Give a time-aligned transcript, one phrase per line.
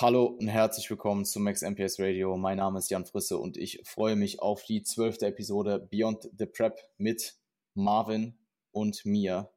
[0.00, 2.34] Hallo und herzlich willkommen zu Max MPS Radio.
[2.38, 6.46] Mein Name ist Jan Frisse und ich freue mich auf die zwölfte Episode Beyond the
[6.46, 7.38] Prep mit
[7.74, 8.38] Marvin
[8.72, 9.52] und mir.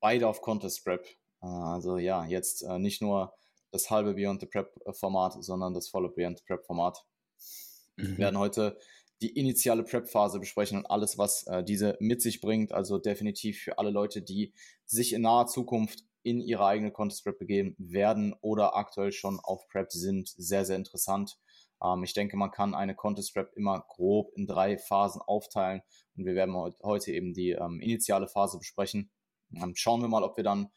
[0.00, 1.04] Beide auf Contest Prep.
[1.42, 3.34] Äh, also ja, jetzt äh, nicht nur
[3.70, 7.04] das halbe Beyond the Prep Format, sondern das volle Beyond the Prep Format.
[7.96, 8.12] Mhm.
[8.12, 8.78] Wir werden heute
[9.20, 12.72] die initiale Prep-Phase besprechen und alles, was äh, diese mit sich bringt.
[12.72, 14.54] Also definitiv für alle Leute, die
[14.86, 19.68] sich in naher Zukunft in ihre eigene Contest Prep begeben werden oder aktuell schon auf
[19.68, 21.38] Prep sind, sehr, sehr interessant.
[21.82, 25.82] Ähm, ich denke, man kann eine Contest Prep immer grob in drei Phasen aufteilen
[26.16, 29.10] und wir werden heute eben die ähm, initiale Phase besprechen.
[29.54, 30.70] Ähm, schauen wir mal, ob wir dann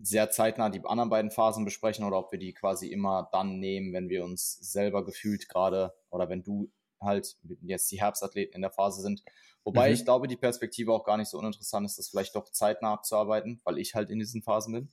[0.00, 3.92] sehr zeitnah die anderen beiden Phasen besprechen oder ob wir die quasi immer dann nehmen,
[3.92, 8.70] wenn wir uns selber gefühlt gerade oder wenn du halt jetzt die Herbstathleten in der
[8.70, 9.22] Phase sind.
[9.64, 9.94] Wobei mhm.
[9.94, 13.60] ich glaube, die Perspektive auch gar nicht so uninteressant ist, das vielleicht doch zeitnah abzuarbeiten,
[13.64, 14.92] weil ich halt in diesen Phasen bin.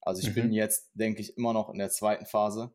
[0.00, 0.34] Also ich mhm.
[0.34, 2.72] bin jetzt, denke ich, immer noch in der zweiten Phase.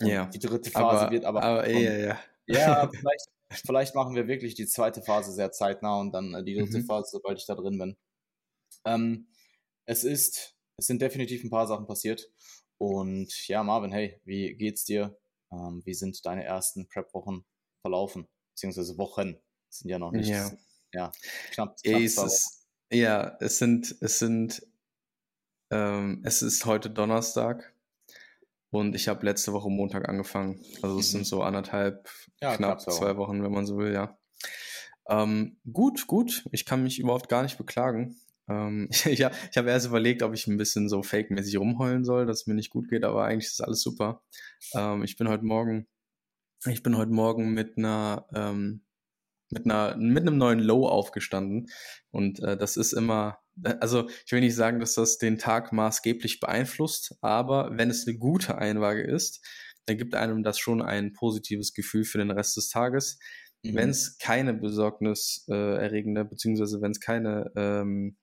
[0.00, 0.26] ja.
[0.26, 1.42] Die dritte Phase aber, wird aber.
[1.42, 2.18] aber ja, ja.
[2.46, 3.26] ja, vielleicht,
[3.64, 6.86] vielleicht machen wir wirklich die zweite Phase sehr zeitnah und dann äh, die dritte mhm.
[6.86, 7.96] Phase, sobald ich da drin bin.
[8.84, 9.28] Ähm,
[9.86, 12.30] es ist, es sind definitiv ein paar Sachen passiert.
[12.78, 15.18] Und ja, Marvin, hey, wie geht's dir?
[15.50, 17.44] Ähm, wie sind deine ersten Prep-Wochen
[17.80, 19.36] verlaufen, beziehungsweise Wochen.
[19.70, 20.50] Sind ja noch nicht, ja,
[20.94, 21.12] ja
[21.52, 24.66] knapp, knapp es ist, Ja, es sind, es sind,
[25.70, 27.74] ähm, es ist heute Donnerstag
[28.70, 30.64] und ich habe letzte Woche Montag angefangen.
[30.82, 31.18] Also es mhm.
[31.18, 32.08] sind so anderthalb,
[32.40, 34.18] ja, knapp zwei Wochen, wenn man so will, ja.
[35.08, 36.44] Ähm, gut, gut.
[36.52, 38.16] Ich kann mich überhaupt gar nicht beklagen.
[38.48, 39.22] Ähm, ich, ich
[39.56, 42.70] habe erst überlegt, ob ich ein bisschen so fake-mäßig rumheulen soll, dass es mir nicht
[42.70, 44.22] gut geht, aber eigentlich ist alles super.
[44.74, 45.86] Ähm, ich bin heute Morgen
[46.66, 48.82] ich bin heute Morgen mit einer, ähm,
[49.50, 51.68] mit einer, mit einem neuen Low aufgestanden.
[52.10, 53.38] Und äh, das ist immer,
[53.80, 58.18] also ich will nicht sagen, dass das den Tag maßgeblich beeinflusst, aber wenn es eine
[58.18, 59.44] gute Einwaage ist,
[59.86, 63.18] dann gibt einem das schon ein positives Gefühl für den Rest des Tages.
[63.62, 63.74] Mhm.
[63.74, 68.18] Wenn es keine besorgniserregende, beziehungsweise wenn es keine ähm,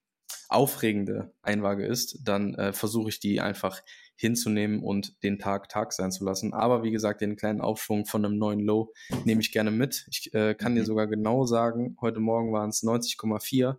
[0.47, 3.81] aufregende Einwaage ist, dann äh, versuche ich die einfach
[4.15, 6.53] hinzunehmen und den Tag Tag sein zu lassen.
[6.53, 8.93] Aber wie gesagt, den kleinen Aufschwung von einem neuen Low
[9.25, 10.07] nehme ich gerne mit.
[10.09, 10.77] Ich äh, kann mhm.
[10.77, 13.77] dir sogar genau sagen, heute Morgen waren es 90,4.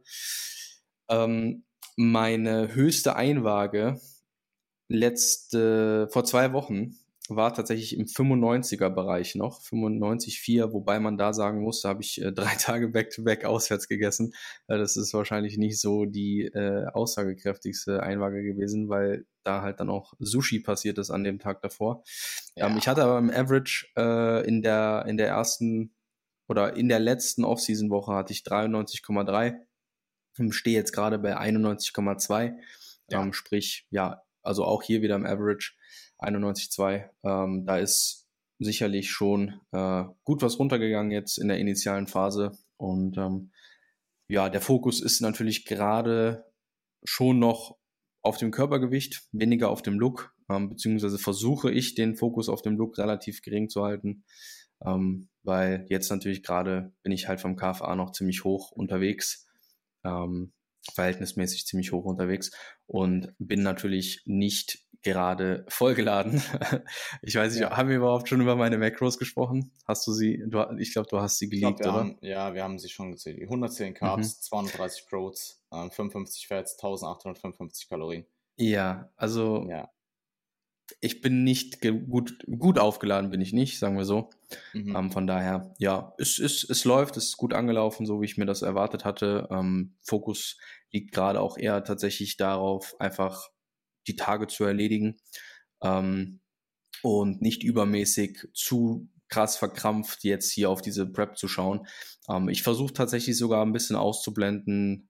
[1.08, 1.64] Ähm,
[1.96, 4.00] meine höchste Einwaage
[4.88, 6.96] letzte, vor zwei Wochen
[7.31, 12.20] war tatsächlich im 95er Bereich noch, 95,4, wobei man da sagen muss, da habe ich
[12.20, 14.32] äh, drei Tage back-to-back -back auswärts gegessen.
[14.69, 19.91] Äh, das ist wahrscheinlich nicht so die äh, aussagekräftigste Einwaage gewesen, weil da halt dann
[19.91, 22.04] auch Sushi passiert ist an dem Tag davor.
[22.54, 22.66] Ja.
[22.66, 25.94] Ähm, ich hatte aber im Average äh, in, der, in der ersten
[26.48, 29.56] oder in der letzten Off-Season-Woche hatte ich 93,3.
[30.50, 32.54] Stehe jetzt gerade bei 91,2.
[33.08, 33.22] Ja.
[33.22, 35.74] Ähm, sprich, ja, also auch hier wieder im Average
[36.18, 37.08] 91,2.
[37.24, 38.26] Ähm, da ist
[38.58, 42.52] sicherlich schon äh, gut was runtergegangen jetzt in der initialen Phase.
[42.76, 43.50] Und ähm,
[44.28, 46.44] ja, der Fokus ist natürlich gerade
[47.04, 47.76] schon noch
[48.22, 52.76] auf dem Körpergewicht, weniger auf dem Look, ähm, beziehungsweise versuche ich den Fokus auf dem
[52.76, 54.24] Look relativ gering zu halten,
[54.84, 59.46] ähm, weil jetzt natürlich gerade bin ich halt vom KFA noch ziemlich hoch unterwegs.
[60.04, 60.52] Ähm,
[60.94, 62.50] verhältnismäßig ziemlich hoch unterwegs
[62.86, 66.42] und bin natürlich nicht gerade vollgeladen.
[67.22, 67.76] ich weiß nicht, ja.
[67.76, 69.72] haben wir überhaupt schon über meine Macros gesprochen?
[69.86, 71.92] Hast du sie, du, ich glaube, du hast sie geliebt, oder?
[71.92, 73.41] Haben, ja, wir haben sie schon gezählt.
[73.41, 74.42] 110 Carbs, mhm.
[74.42, 78.26] 32 Proteins, äh, 55 Fats, 1855 Kalorien.
[78.56, 79.91] Ja, also ja.
[81.00, 84.30] Ich bin nicht gut, gut aufgeladen, bin ich nicht, sagen wir so.
[84.72, 84.97] Mhm.
[84.97, 88.36] Ähm, von daher, ja, es, es, es läuft, es ist gut angelaufen, so wie ich
[88.36, 89.48] mir das erwartet hatte.
[89.50, 90.58] Ähm, Fokus
[90.92, 93.50] liegt gerade auch eher tatsächlich darauf, einfach
[94.06, 95.16] die Tage zu erledigen
[95.82, 96.40] ähm,
[97.02, 101.87] und nicht übermäßig zu krass verkrampft jetzt hier auf diese Prep zu schauen.
[102.28, 105.08] Ähm, ich versuche tatsächlich sogar ein bisschen auszublenden.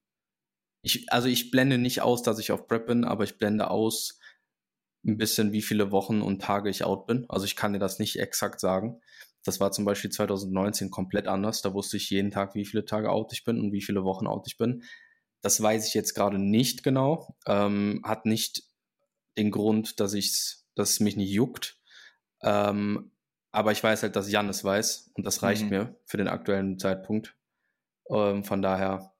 [0.81, 4.16] Ich, also ich blende nicht aus, dass ich auf Prep bin, aber ich blende aus
[5.07, 7.25] ein bisschen, wie viele Wochen und Tage ich out bin.
[7.29, 9.01] Also ich kann dir das nicht exakt sagen.
[9.43, 11.61] Das war zum Beispiel 2019 komplett anders.
[11.61, 14.27] Da wusste ich jeden Tag, wie viele Tage out ich bin und wie viele Wochen
[14.27, 14.83] out ich bin.
[15.41, 17.35] Das weiß ich jetzt gerade nicht genau.
[17.45, 18.63] Ähm, hat nicht
[19.37, 21.79] den Grund, dass ich dass es mich nicht juckt.
[22.41, 23.11] Ähm,
[23.51, 25.69] aber ich weiß halt, dass Jan es weiß und das reicht mhm.
[25.69, 27.35] mir für den aktuellen Zeitpunkt.
[28.09, 29.13] Ähm, von daher,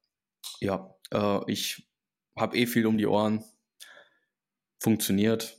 [0.59, 1.89] ja, äh, ich
[2.37, 3.43] habe eh viel um die Ohren.
[4.79, 5.57] Funktioniert.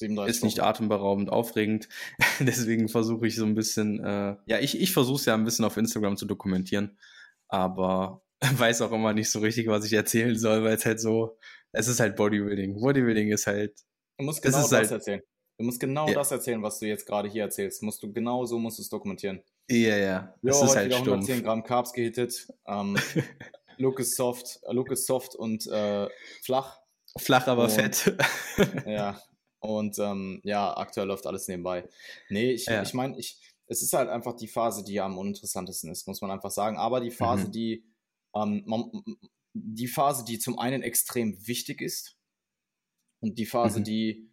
[0.00, 1.88] Ist nicht atemberaubend aufregend.
[2.40, 5.64] Deswegen versuche ich so ein bisschen, äh, ja, ich, ich versuche es ja ein bisschen
[5.64, 6.98] auf Instagram zu dokumentieren,
[7.48, 11.36] aber weiß auch immer nicht so richtig, was ich erzählen soll, weil es halt so,
[11.72, 12.80] es ist halt Bodybuilding.
[12.80, 13.74] Bodybuilding ist halt
[14.20, 15.22] Du musst genau das, halt, erzählen.
[15.56, 16.12] Du musst genau ja.
[16.12, 17.82] das erzählen, was du jetzt gerade hier erzählst.
[17.82, 19.42] Musst du genau so musst du es dokumentieren.
[19.70, 20.34] Ja, ja.
[20.42, 21.46] Das jo, ist halt wieder 110 stumpf.
[21.46, 22.48] Gramm Carbs gehittet.
[22.66, 22.98] Ähm,
[23.78, 26.06] Look ist soft, Look ist soft und äh,
[26.42, 26.80] flach.
[27.16, 28.14] Flach, aber und, fett.
[28.86, 29.18] ja.
[29.60, 31.88] Und ähm, ja, aktuell läuft alles nebenbei.
[32.28, 32.82] Nee, ich, ja.
[32.82, 36.30] ich meine, ich, es ist halt einfach die Phase, die am uninteressantesten ist, muss man
[36.30, 36.76] einfach sagen.
[36.76, 37.52] Aber die Phase, mhm.
[37.52, 37.84] die,
[38.34, 38.90] ähm, man,
[39.52, 42.16] die Phase, die zum einen extrem wichtig ist
[43.20, 43.84] und die Phase, mhm.
[43.84, 44.32] die,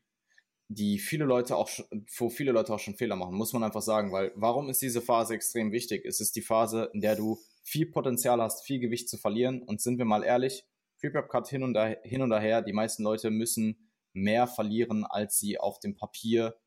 [0.69, 1.69] die viele Leute auch,
[2.17, 5.01] wo viele Leute auch schon Fehler machen, muss man einfach sagen, weil warum ist diese
[5.01, 6.05] Phase extrem wichtig?
[6.05, 9.81] Es ist die Phase, in der du viel Potenzial hast, viel Gewicht zu verlieren und
[9.81, 10.65] sind wir mal ehrlich,
[10.99, 13.86] Pre-Prep Cut hin und, da, hin und daher, die meisten Leute müssen
[14.17, 16.57] mehr verlieren, als sie auf dem Papier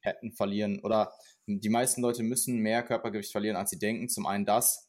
[0.00, 1.12] hätten verlieren oder
[1.46, 4.08] die meisten Leute müssen mehr Körpergewicht verlieren, als sie denken.
[4.08, 4.88] Zum einen das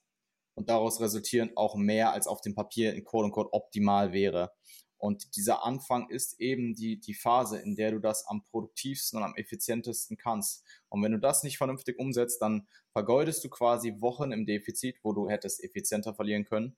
[0.56, 4.52] und daraus resultierend auch mehr, als auf dem Papier in Quote unquote optimal wäre.
[4.98, 9.26] Und dieser Anfang ist eben die, die Phase, in der du das am produktivsten und
[9.26, 10.64] am effizientesten kannst.
[10.88, 15.12] Und wenn du das nicht vernünftig umsetzt, dann vergeudest du quasi Wochen im Defizit, wo
[15.12, 16.78] du hättest effizienter verlieren können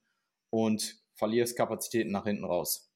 [0.50, 2.89] und verlierst Kapazitäten nach hinten raus.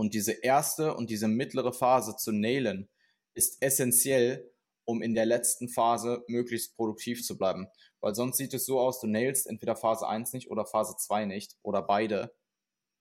[0.00, 2.88] Und diese erste und diese mittlere Phase zu nailen,
[3.34, 4.50] ist essentiell,
[4.86, 7.68] um in der letzten Phase möglichst produktiv zu bleiben.
[8.00, 11.26] Weil sonst sieht es so aus, du nailst entweder Phase 1 nicht oder Phase 2
[11.26, 12.34] nicht oder beide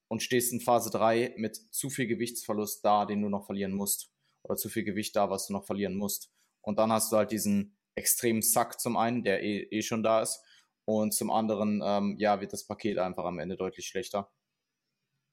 [0.10, 4.12] und stehst in Phase 3 mit zu viel Gewichtsverlust da, den du noch verlieren musst.
[4.44, 6.34] Oder zu viel Gewicht da, was du noch verlieren musst.
[6.60, 10.22] Und dann hast du halt diesen extremen Sack zum einen, der eh, eh schon da
[10.22, 10.44] ist.
[10.84, 14.30] Und zum anderen, ähm, ja, wird das Paket einfach am Ende deutlich schlechter.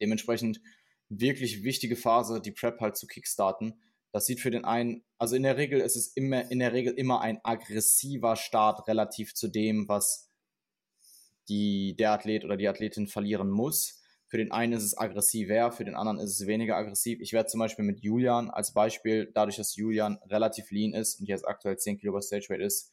[0.00, 0.60] Dementsprechend
[1.08, 3.80] wirklich wichtige Phase, die Prep halt zu kickstarten.
[4.12, 6.94] Das sieht für den einen, also in der Regel ist es immer, in der Regel
[6.94, 10.30] immer ein aggressiver Start relativ zu dem, was
[11.48, 14.02] die, der Athlet oder die Athletin verlieren muss.
[14.28, 17.20] Für den einen ist es aggressiver, für den anderen ist es weniger aggressiv.
[17.20, 21.28] Ich werde zum Beispiel mit Julian als Beispiel, dadurch, dass Julian relativ lean ist und
[21.28, 22.92] jetzt aktuell 10 Kilo bei Stage Weight ist,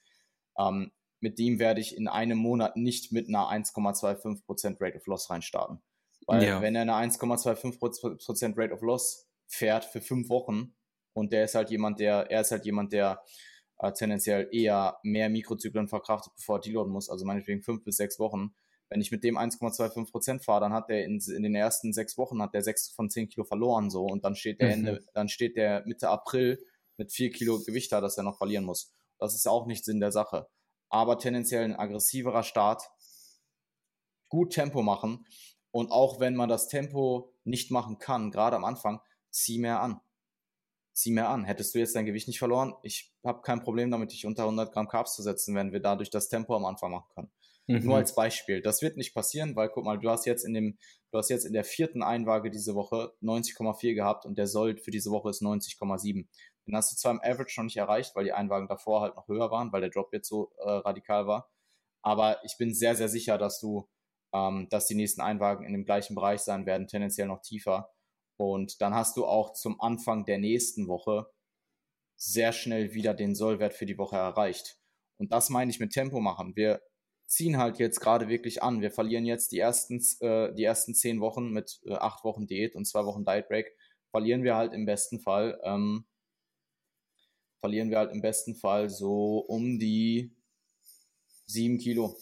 [0.60, 5.30] ähm, mit dem werde ich in einem Monat nicht mit einer 1,25% Rate of Loss
[5.30, 5.82] reinstarten.
[6.26, 6.62] Weil ja.
[6.62, 10.74] wenn er eine 1,25% Rate of Loss fährt für fünf Wochen
[11.14, 13.22] und der ist halt jemand, der, er ist halt jemand, der
[13.80, 18.20] äh, tendenziell eher mehr Mikrozyklen verkraftet, bevor er deloaden muss, also meinetwegen fünf bis sechs
[18.20, 18.54] Wochen.
[18.90, 22.42] Wenn ich mit dem 1,25% fahre, dann hat der in, in, den ersten sechs Wochen
[22.42, 24.74] hat der sechs von zehn Kilo verloren so und dann steht der mhm.
[24.74, 26.64] Ende, dann steht der Mitte April
[26.98, 28.94] mit vier Kilo Gewicht da, das er noch verlieren muss.
[29.18, 30.48] Das ist auch nicht Sinn der Sache.
[30.90, 32.84] Aber tendenziell ein aggressiverer Start,
[34.30, 35.26] gut Tempo machen
[35.74, 40.00] und auch wenn man das Tempo nicht machen kann, gerade am Anfang, zieh mehr an.
[40.94, 41.46] Zieh mehr an.
[41.46, 44.72] Hättest du jetzt dein Gewicht nicht verloren, ich habe kein Problem damit, dich unter 100
[44.72, 47.32] Gramm Carbs zu setzen, wenn wir dadurch das Tempo am Anfang machen können.
[47.66, 47.86] Mhm.
[47.86, 48.62] Nur als Beispiel.
[48.62, 50.78] Das wird nicht passieren, weil guck mal, du hast jetzt in dem,
[51.12, 54.92] du hast jetzt in der vierten Einwaage diese Woche 90,4 gehabt und der Sold für
[54.92, 56.28] diese Woche ist 90,7.
[56.68, 59.28] Den hast du zwar im Average noch nicht erreicht, weil die Einwagen davor halt noch
[59.28, 61.50] höher waren, weil der Drop jetzt so äh, radikal war.
[62.04, 63.90] Aber ich bin sehr, sehr sicher, dass du
[64.34, 67.94] ähm, dass die nächsten Einwagen in dem gleichen Bereich sein werden, tendenziell noch tiefer.
[68.38, 71.28] Und dann hast du auch zum Anfang der nächsten Woche
[72.16, 74.80] sehr schnell wieder den Sollwert für die Woche erreicht.
[75.18, 76.56] Und das meine ich mit Tempo machen.
[76.56, 76.82] Wir
[77.28, 78.82] ziehen halt jetzt gerade wirklich an.
[78.82, 82.76] Wir verlieren jetzt die ersten, äh, die ersten zehn Wochen mit äh, acht Wochen Diät
[82.76, 83.76] und zwei Wochen Diet Break.
[84.12, 86.06] Verlieren wir halt im besten Fall, ähm,
[87.60, 90.36] verlieren wir halt im besten Fall so um die
[91.46, 92.18] sieben Kilo.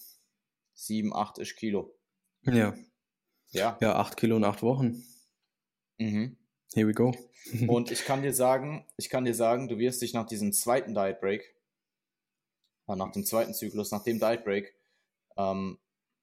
[0.73, 1.93] Sieben, acht ish Kilo.
[2.43, 2.75] Ja.
[3.51, 3.77] Ja.
[3.81, 5.03] Ja, acht Kilo in acht Wochen.
[5.97, 6.37] Mhm.
[6.73, 7.13] Here we go.
[7.67, 10.93] Und ich kann dir sagen, ich kann dir sagen, du wirst dich nach diesem zweiten
[10.93, 11.55] Diet Break,
[12.87, 14.73] äh, nach dem zweiten Zyklus, nach dem Diet Break,
[15.37, 15.79] ähm,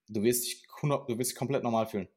[0.09, 2.09] du wirst dich, du wirst dich komplett normal fühlen.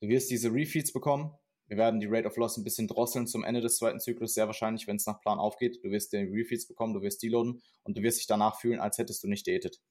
[0.00, 1.36] Du wirst diese Refeeds bekommen.
[1.66, 4.46] Wir werden die Rate of Loss ein bisschen drosseln zum Ende des zweiten Zyklus, sehr
[4.46, 5.84] wahrscheinlich, wenn es nach Plan aufgeht.
[5.84, 8.96] Du wirst den Refeeds bekommen, du wirst deloaden und du wirst dich danach fühlen, als
[8.96, 9.82] hättest du nicht diätet.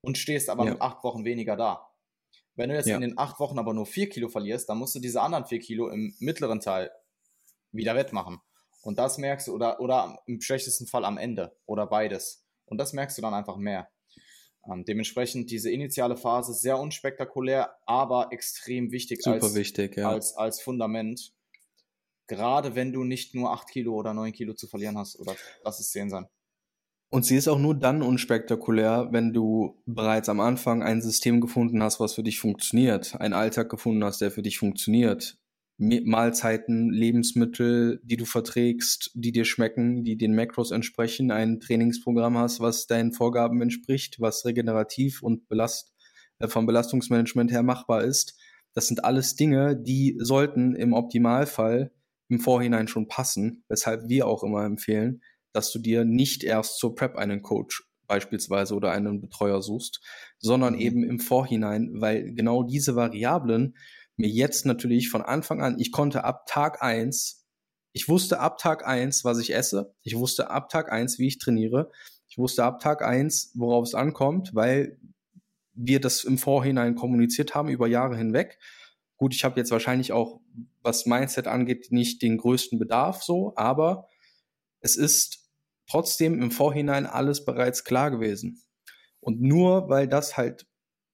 [0.00, 0.72] Und stehst aber ja.
[0.72, 1.87] mit acht Wochen weniger da.
[2.58, 2.96] Wenn du jetzt ja.
[2.96, 5.60] in den acht Wochen aber nur vier Kilo verlierst, dann musst du diese anderen vier
[5.60, 6.90] Kilo im mittleren Teil
[7.70, 8.40] wieder wettmachen.
[8.82, 12.44] Und das merkst du, oder, oder im schlechtesten Fall am Ende oder beides.
[12.64, 13.88] Und das merkst du dann einfach mehr.
[14.68, 20.10] Ähm, dementsprechend diese initiale Phase sehr unspektakulär, aber extrem wichtig, Super als, wichtig ja.
[20.10, 21.32] als, als Fundament.
[22.26, 25.78] Gerade wenn du nicht nur acht Kilo oder neun Kilo zu verlieren hast, oder lass
[25.78, 26.26] es zehn sein.
[27.10, 31.82] Und sie ist auch nur dann unspektakulär, wenn du bereits am Anfang ein System gefunden
[31.82, 35.38] hast, was für dich funktioniert, einen Alltag gefunden hast, der für dich funktioniert.
[35.78, 42.60] Mahlzeiten, Lebensmittel, die du verträgst, die dir schmecken, die den Macros entsprechen, ein Trainingsprogramm hast,
[42.60, 45.94] was deinen Vorgaben entspricht, was regenerativ und belast,
[46.40, 48.36] äh, vom Belastungsmanagement her machbar ist.
[48.74, 51.92] Das sind alles Dinge, die sollten im Optimalfall
[52.28, 55.22] im Vorhinein schon passen, weshalb wir auch immer empfehlen,
[55.58, 60.00] dass du dir nicht erst zur Prep einen Coach beispielsweise oder einen Betreuer suchst,
[60.38, 60.80] sondern mhm.
[60.80, 63.76] eben im Vorhinein, weil genau diese Variablen
[64.16, 67.44] mir jetzt natürlich von Anfang an, ich konnte ab Tag eins,
[67.92, 71.38] ich wusste ab Tag eins, was ich esse, ich wusste ab Tag eins, wie ich
[71.38, 71.90] trainiere,
[72.28, 74.96] ich wusste ab Tag eins, worauf es ankommt, weil
[75.74, 78.60] wir das im Vorhinein kommuniziert haben über Jahre hinweg.
[79.16, 80.40] Gut, ich habe jetzt wahrscheinlich auch,
[80.82, 84.08] was Mindset angeht, nicht den größten Bedarf so, aber
[84.80, 85.47] es ist
[85.88, 88.62] trotzdem im Vorhinein alles bereits klar gewesen.
[89.20, 90.66] Und nur weil das halt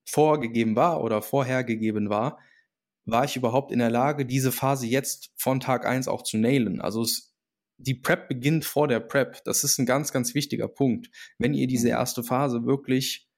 [0.07, 2.39] vorgegeben war oder vorhergegeben war,
[3.07, 6.81] war ich überhaupt in der Lage, diese Phase jetzt von Tag eins auch zu nailen.
[6.81, 7.35] Also es,
[7.77, 9.43] die Prep beginnt vor der Prep.
[9.45, 11.11] Das ist ein ganz, ganz wichtiger Punkt.
[11.39, 11.95] Wenn ihr diese mhm.
[11.95, 13.29] erste Phase wirklich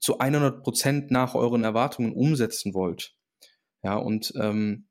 [0.00, 3.14] zu 100 Prozent nach euren Erwartungen umsetzen wollt.
[3.82, 4.88] Ja, und ähm,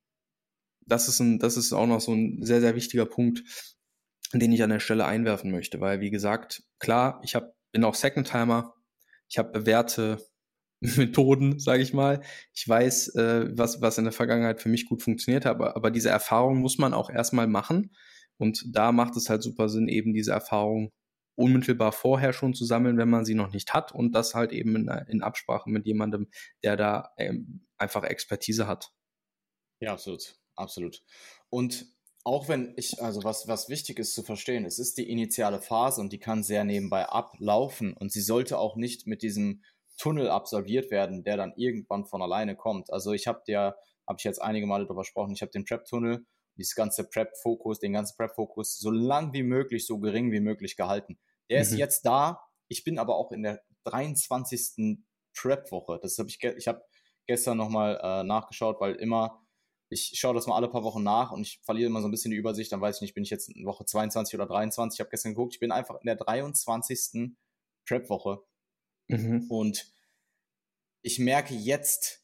[0.85, 3.43] das ist ein, das ist auch noch so ein sehr, sehr wichtiger Punkt,
[4.33, 7.95] den ich an der Stelle einwerfen möchte, weil wie gesagt, klar, ich hab, bin auch
[7.95, 8.75] Second Timer,
[9.27, 10.19] ich habe bewährte
[10.81, 12.21] Methoden, sage ich mal.
[12.53, 15.91] Ich weiß, äh, was, was in der Vergangenheit für mich gut funktioniert hat, aber, aber
[15.91, 17.91] diese Erfahrung muss man auch erstmal machen.
[18.37, 20.91] Und da macht es halt super Sinn, eben diese Erfahrung
[21.35, 24.75] unmittelbar vorher schon zu sammeln, wenn man sie noch nicht hat und das halt eben
[24.75, 26.27] in, in Absprache mit jemandem,
[26.63, 28.91] der da ähm, einfach Expertise hat.
[29.79, 31.01] Ja, absolut, absolut.
[31.49, 31.85] Und
[32.29, 35.99] auch wenn ich, also was, was wichtig ist zu verstehen, es ist die initiale Phase
[35.99, 39.63] und die kann sehr nebenbei ablaufen und sie sollte auch nicht mit diesem
[39.97, 42.93] Tunnel absolviert werden, der dann irgendwann von alleine kommt.
[42.93, 43.75] Also ich habe dir,
[44.07, 46.23] habe ich jetzt einige Male darüber gesprochen, ich habe den Prep-Tunnel,
[46.55, 51.17] dieses ganze Prep-Fokus, den ganzen Prep-Fokus so lang wie möglich, so gering wie möglich gehalten.
[51.49, 51.63] Der mhm.
[51.63, 52.41] ist jetzt da.
[52.67, 54.99] Ich bin aber auch in der 23.
[55.35, 55.97] Prep-Woche.
[55.99, 56.83] Das habe ich, ich habe
[57.25, 59.41] gestern nochmal äh, nachgeschaut, weil immer,
[59.89, 62.31] ich schaue das mal alle paar Wochen nach und ich verliere immer so ein bisschen
[62.31, 62.71] die Übersicht.
[62.71, 64.97] Dann weiß ich nicht, bin ich jetzt in Woche 22 oder 23.
[64.97, 67.31] Ich habe gestern geguckt, ich bin einfach in der 23.
[67.87, 68.43] Prep-Woche.
[69.07, 69.47] Mhm.
[69.49, 69.91] Und
[71.01, 72.23] ich merke jetzt,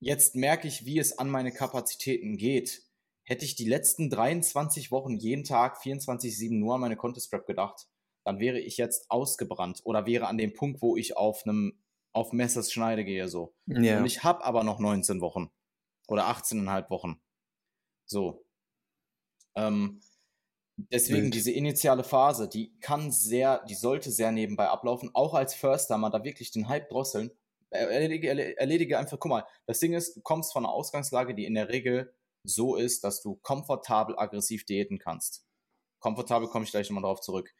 [0.00, 2.82] jetzt merke ich, wie es an meine Kapazitäten geht.
[3.24, 7.88] Hätte ich die letzten 23 Wochen jeden Tag 24-7 nur an meine Contest Prep gedacht,
[8.24, 11.78] dann wäre ich jetzt ausgebrannt oder wäre an dem Punkt, wo ich auf einem
[12.12, 13.54] auf Messers Schneide gehe so.
[13.66, 13.98] Ja.
[13.98, 15.50] Und ich habe aber noch 19 Wochen
[16.08, 17.20] oder 18,5 Wochen.
[18.06, 18.44] So.
[19.54, 20.00] Ähm,
[20.76, 21.34] deswegen Wild.
[21.34, 26.10] diese initiale Phase, die kann sehr, die sollte sehr nebenbei ablaufen, auch als Firster mal
[26.10, 27.30] da wirklich den Hype drosseln.
[27.70, 31.54] Erledige, erledige einfach, guck mal, das Ding ist, du kommst von einer Ausgangslage, die in
[31.54, 35.44] der Regel so ist, dass du komfortabel aggressiv diäten kannst.
[35.98, 37.52] Komfortabel komme ich gleich nochmal drauf zurück.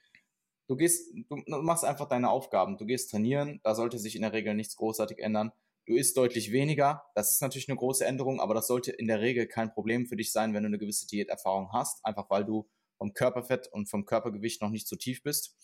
[0.67, 2.79] Du gehst, du machst einfach deine Aufgaben.
[2.79, 5.53] Du gehst trainieren, da sollte sich in der Regel nichts großartig ändern.
[5.89, 9.21] Du isst deutlich weniger, das ist natürlich eine große Änderung, aber das sollte in der
[9.23, 12.69] Regel kein Problem für dich sein, wenn du eine gewisse Diäterfahrung hast, einfach weil du
[12.99, 15.57] vom Körperfett und vom Körpergewicht noch nicht so tief bist.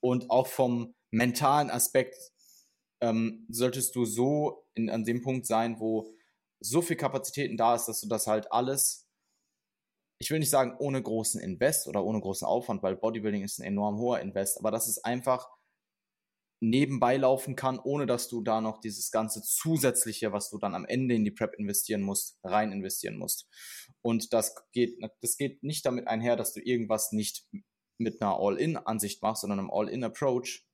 [0.00, 2.16] Und auch vom mentalen Aspekt
[3.00, 6.12] ähm, solltest du so in, an dem Punkt sein, wo
[6.58, 9.08] so viel Kapazitäten da ist, dass du das halt alles
[10.18, 13.64] ich will nicht sagen ohne großen Invest oder ohne großen Aufwand, weil Bodybuilding ist ein
[13.64, 15.48] enorm hoher Invest, aber dass es einfach
[16.60, 20.84] nebenbei laufen kann, ohne dass du da noch dieses ganze zusätzliche, was du dann am
[20.84, 23.48] Ende in die Prep investieren musst, rein investieren musst.
[24.02, 27.46] Und das geht, das geht nicht damit einher, dass du irgendwas nicht
[27.98, 30.66] mit einer All-In-Ansicht machst, sondern einem All-In-Approach,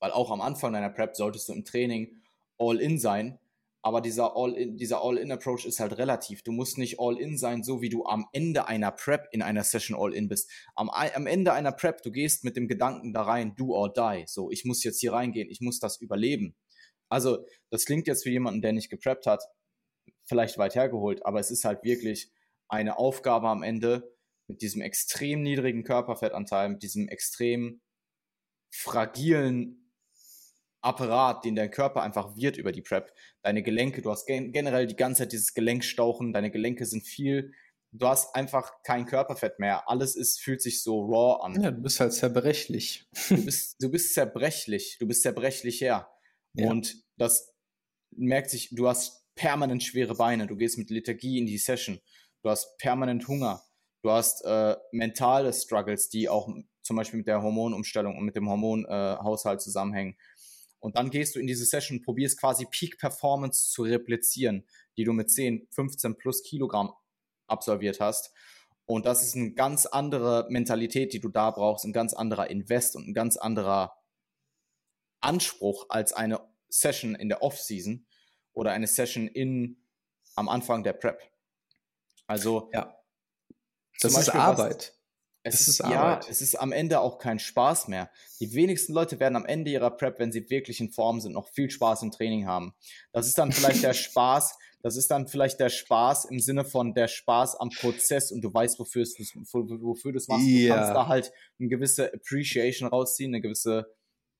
[0.00, 2.22] weil auch am Anfang deiner Prep solltest du im Training
[2.58, 3.38] All-In sein,
[3.86, 6.42] aber dieser All-in, dieser All-in-Approach ist halt relativ.
[6.42, 9.96] Du musst nicht All-in sein, so wie du am Ende einer Prep in einer Session
[9.96, 10.50] All-in bist.
[10.74, 14.24] Am, am Ende einer Prep, du gehst mit dem Gedanken da rein, do or die.
[14.26, 16.56] So, ich muss jetzt hier reingehen, ich muss das überleben.
[17.08, 19.44] Also, das klingt jetzt für jemanden, der nicht gepreppt hat,
[20.24, 22.32] vielleicht weit hergeholt, aber es ist halt wirklich
[22.66, 24.12] eine Aufgabe am Ende
[24.48, 27.80] mit diesem extrem niedrigen Körperfettanteil, mit diesem extrem
[28.74, 29.85] fragilen
[30.86, 33.12] Apparat, den dein Körper einfach wird über die Prep.
[33.42, 37.52] Deine Gelenke, du hast gen generell die ganze Zeit dieses Gelenkstauchen, deine Gelenke sind viel,
[37.92, 39.88] du hast einfach kein Körperfett mehr.
[39.88, 41.60] Alles ist, fühlt sich so raw an.
[41.60, 43.08] Ja, du bist halt zerbrechlich.
[43.28, 46.08] Du bist, du bist zerbrechlich, du bist zerbrechlich her.
[46.54, 46.70] Ja.
[46.70, 47.52] Und das
[48.10, 52.00] merkt sich, du hast permanent schwere Beine, du gehst mit Lethargie in die Session,
[52.42, 53.62] du hast permanent Hunger,
[54.02, 56.48] du hast äh, mentale Struggles, die auch
[56.82, 60.16] zum Beispiel mit der Hormonumstellung und mit dem Hormonhaushalt äh, zusammenhängen.
[60.86, 64.64] Und dann gehst du in diese Session und probierst quasi Peak Performance zu replizieren,
[64.96, 66.92] die du mit 10, 15 plus Kilogramm
[67.48, 68.32] absolviert hast.
[68.84, 72.94] Und das ist eine ganz andere Mentalität, die du da brauchst, ein ganz anderer Invest
[72.94, 74.00] und ein ganz anderer
[75.20, 78.06] Anspruch als eine Session in der Off-Season
[78.52, 79.82] oder eine Session in,
[80.36, 81.20] am Anfang der Prep.
[82.28, 82.96] Also, ja.
[84.02, 84.95] Das ist Beispiel, Arbeit.
[85.46, 88.10] Es ist, ist ja, es ist am Ende auch kein Spaß mehr.
[88.40, 91.48] Die wenigsten Leute werden am Ende ihrer Prep, wenn sie wirklich in Form sind, noch
[91.48, 92.74] viel Spaß im Training haben.
[93.12, 96.94] Das ist dann vielleicht der Spaß, das ist dann vielleicht der Spaß im Sinne von
[96.94, 100.46] der Spaß am Prozess und du weißt, wofür, es, wofür du es machst.
[100.46, 100.74] Ja.
[100.74, 103.86] Du kannst da halt eine gewisse Appreciation rausziehen, eine gewisse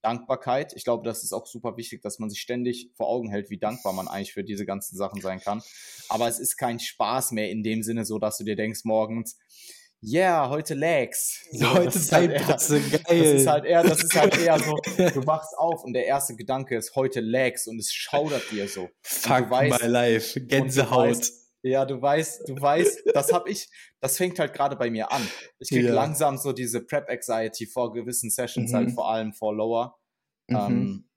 [0.03, 0.73] Dankbarkeit.
[0.75, 3.59] Ich glaube, das ist auch super wichtig, dass man sich ständig vor Augen hält, wie
[3.59, 5.63] dankbar man eigentlich für diese ganzen Sachen sein kann.
[6.09, 9.39] Aber es ist kein Spaß mehr in dem Sinne, so dass du dir denkst morgens,
[10.07, 11.45] yeah, heute Legs.
[11.51, 13.23] So, heute Zeitplätze, halt geil.
[13.23, 16.37] Das ist halt eher, das ist halt eher so, du wachst auf und der erste
[16.37, 18.89] Gedanke ist heute Legs und es schaudert dir so.
[19.03, 21.31] Fuck weißt, my life, Gänsehaut.
[21.63, 23.69] Ja, du weißt, du weißt, das hab ich,
[24.01, 25.27] das fängt halt gerade bei mir an.
[25.59, 25.93] Ich krieg ja.
[25.93, 28.87] langsam so diese Prep Anxiety vor gewissen Sessions, halt mhm.
[28.89, 29.99] halt vor allem vor Lower.
[30.49, 30.57] Mhm.
[30.57, 31.09] Ähm,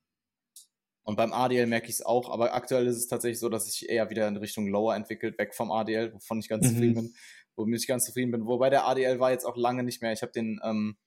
[1.04, 3.90] und beim ADL merke ich es auch, aber aktuell ist es tatsächlich so, dass ich
[3.90, 6.70] eher wieder in Richtung Lower entwickelt, weg vom ADL, wovon ich ganz mhm.
[6.70, 7.14] zufrieden bin,
[7.60, 8.46] womit ich ganz zufrieden bin.
[8.48, 10.12] Wobei der ADL war jetzt auch lange nicht mehr.
[10.12, 10.98] Ich habe den, ähm,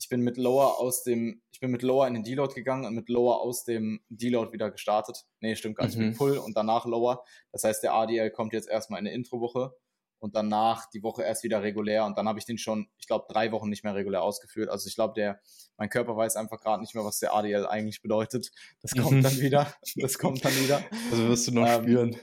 [0.00, 2.94] ich bin mit Lower aus dem, ich bin mit Lower in den Deload gegangen und
[2.94, 5.24] mit Lower aus dem Deload wieder gestartet.
[5.40, 5.96] Nee, stimmt gar nicht.
[5.96, 6.08] Mhm.
[6.08, 7.24] Mit Pull und danach Lower.
[7.52, 9.74] Das heißt, der ADL kommt jetzt erstmal in eine Introwoche
[10.18, 13.26] und danach die Woche erst wieder regulär und dann habe ich den schon, ich glaube,
[13.28, 14.70] drei Wochen nicht mehr regulär ausgeführt.
[14.70, 15.40] Also ich glaube, der,
[15.76, 18.50] mein Körper weiß einfach gerade nicht mehr, was der ADL eigentlich bedeutet.
[18.80, 19.22] Das kommt mhm.
[19.22, 19.72] dann wieder.
[19.96, 20.82] Das kommt dann wieder.
[21.10, 22.16] Also wirst du noch ähm, spüren.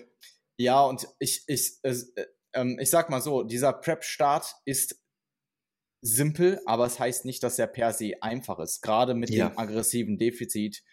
[0.58, 1.96] Ja, und ich, ich, äh,
[2.54, 5.02] äh, ich sag mal so, dieser Prep-Start ist
[6.02, 8.82] simpel, aber es heißt nicht, dass er per se einfach ist.
[8.82, 9.50] Gerade mit ja.
[9.50, 10.84] dem aggressiven Defizit.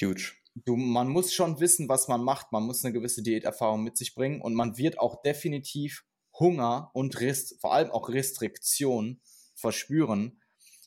[0.00, 0.34] Huge.
[0.54, 2.52] Du, man muss schon wissen, was man macht.
[2.52, 6.04] Man muss eine gewisse Diäterfahrung mit sich bringen und man wird auch definitiv
[6.38, 9.20] Hunger und Rest, vor allem auch Restriktion
[9.54, 10.40] verspüren.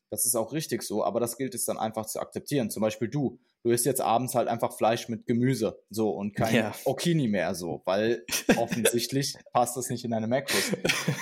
[0.10, 2.70] Das ist auch richtig so, aber das gilt es dann einfach zu akzeptieren.
[2.70, 6.56] Zum Beispiel du, du isst jetzt abends halt einfach Fleisch mit Gemüse, so und kein
[6.56, 6.76] ja.
[6.86, 8.26] Okini mehr, so, weil
[8.58, 10.71] offensichtlich passt das nicht in deine Macros.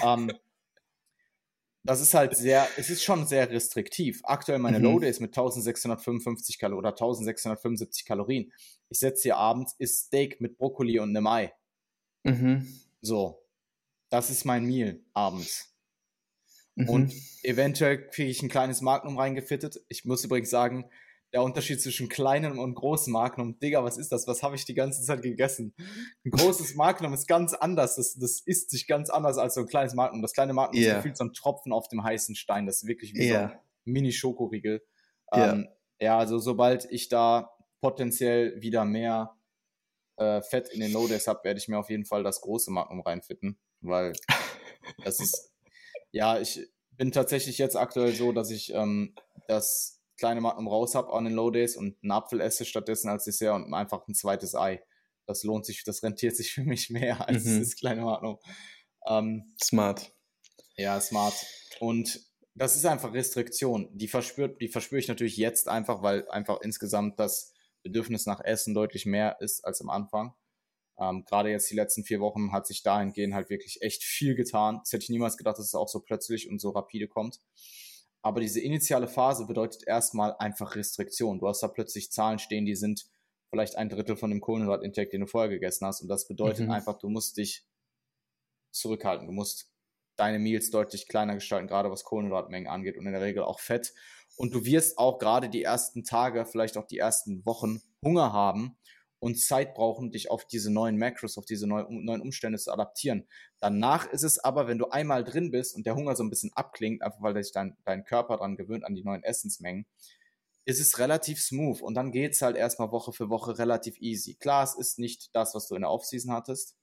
[0.05, 0.31] ähm,
[1.83, 4.21] das ist halt sehr, es ist schon sehr restriktiv.
[4.23, 4.85] Aktuell meine mhm.
[4.85, 8.51] Low Days mit 1655 Kalorien oder 1675 Kalorien.
[8.89, 11.53] Ich setze hier abends, isst Steak mit Brokkoli und einem Ei.
[12.23, 12.67] Mhm.
[13.01, 13.45] So.
[14.09, 15.73] Das ist mein Meal abends.
[16.75, 16.89] Mhm.
[16.89, 19.81] Und eventuell kriege ich ein kleines Magnum reingefittet.
[19.87, 20.89] Ich muss übrigens sagen,
[21.33, 23.59] der Unterschied zwischen kleinem und großem Magnum.
[23.59, 24.27] Digga, was ist das?
[24.27, 25.75] Was habe ich die ganze Zeit gegessen?
[26.25, 27.97] Ein großes Magnum ist ganz anders.
[27.97, 30.21] Das, das isst sich ganz anders als so ein kleines Magnum.
[30.21, 30.91] Das kleine Magnum yeah.
[30.91, 32.65] ist gefühlt so ein Tropfen auf dem heißen Stein.
[32.65, 33.49] Das ist wirklich wie yeah.
[33.49, 34.81] so ein Mini-Schokoriegel.
[35.33, 35.53] Yeah.
[35.53, 35.67] Ähm,
[36.01, 39.35] ja, also sobald ich da potenziell wieder mehr
[40.17, 43.01] äh, Fett in den Low-Days habe, werde ich mir auf jeden Fall das große Magnum
[43.01, 43.59] reinfitten.
[43.81, 44.13] Weil
[45.03, 45.53] das ist,
[46.11, 49.13] ja, ich bin tatsächlich jetzt aktuell so, dass ich ähm,
[49.47, 53.23] das kleine Magnum raus habe an den Low Days und einen Apfel esse stattdessen als
[53.23, 54.83] Dessert und einfach ein zweites Ei.
[55.25, 57.59] Das lohnt sich, das rentiert sich für mich mehr als mhm.
[57.59, 58.37] das kleine Magnum.
[59.07, 60.13] Ähm, smart.
[60.75, 61.33] Ja, smart.
[61.79, 62.21] Und
[62.55, 63.89] das ist einfach Restriktion.
[63.93, 67.53] Die verspürt, die verspüre ich natürlich jetzt einfach, weil einfach insgesamt das
[67.83, 70.33] Bedürfnis nach Essen deutlich mehr ist als am Anfang.
[70.99, 74.79] Ähm, Gerade jetzt die letzten vier Wochen hat sich dahingehend halt wirklich echt viel getan.
[74.83, 77.39] Das hätte ich niemals gedacht, dass es auch so plötzlich und so rapide kommt.
[78.21, 81.39] Aber diese initiale Phase bedeutet erstmal einfach Restriktion.
[81.39, 83.05] Du hast da plötzlich Zahlen stehen, die sind
[83.49, 86.01] vielleicht ein Drittel von dem Kohlenhydratintake, den du vorher gegessen hast.
[86.01, 86.71] Und das bedeutet mhm.
[86.71, 87.65] einfach, du musst dich
[88.71, 89.27] zurückhalten.
[89.27, 89.71] Du musst
[90.17, 93.93] deine Meals deutlich kleiner gestalten, gerade was Kohlenhydratmengen angeht und in der Regel auch Fett.
[94.35, 98.77] Und du wirst auch gerade die ersten Tage, vielleicht auch die ersten Wochen Hunger haben
[99.19, 103.27] und Zeit brauchen, dich auf diese neuen Macros, auf diese neuen, neuen Umstände zu adaptieren.
[103.59, 106.53] Danach ist es aber, wenn du einmal drin bist und der Hunger so ein bisschen
[106.53, 109.85] abklingt, einfach weil sich dein, dein Körper daran gewöhnt, an die neuen Essensmengen,
[110.65, 114.35] ist es relativ smooth und dann geht es halt erstmal Woche für Woche relativ easy.
[114.35, 116.75] Klar, es ist nicht das, was du in der Offseason hattest,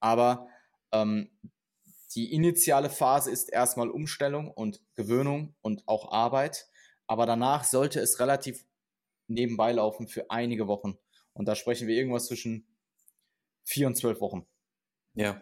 [0.00, 0.48] aber
[0.92, 1.30] ähm,
[2.14, 6.68] die initiale Phase ist erstmal Umstellung und Gewöhnung und auch Arbeit,
[7.06, 8.64] aber danach sollte es relativ
[9.28, 10.98] nebenbei laufen für einige Wochen.
[11.32, 12.66] Und da sprechen wir irgendwas zwischen
[13.64, 14.46] vier und zwölf Wochen.
[15.14, 15.40] Ja.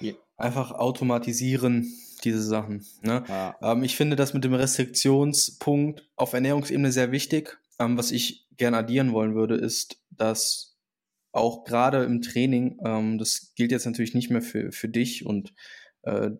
[0.00, 0.14] ja.
[0.36, 1.92] Einfach automatisieren,
[2.24, 2.84] diese Sachen.
[3.02, 3.24] Ne?
[3.28, 3.56] Ja.
[3.62, 7.58] Ähm, ich finde das mit dem Restriktionspunkt auf Ernährungsebene sehr wichtig.
[7.78, 10.78] Ähm, was ich gerne addieren wollen würde, ist, dass
[11.32, 15.54] auch gerade im Training, ähm, das gilt jetzt natürlich nicht mehr für, für dich und
[16.02, 16.30] äh,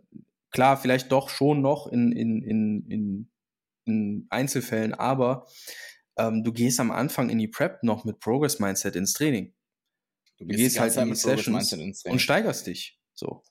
[0.51, 3.31] klar, vielleicht doch schon noch in, in, in, in,
[3.85, 5.47] in Einzelfällen, aber
[6.21, 9.55] ähm, du gehst am Anfang in die Prep noch mit Progress Mindset ins Training.
[10.39, 12.99] Du, du gehst halt in die Sessions und steigerst dich.
[13.15, 13.43] So.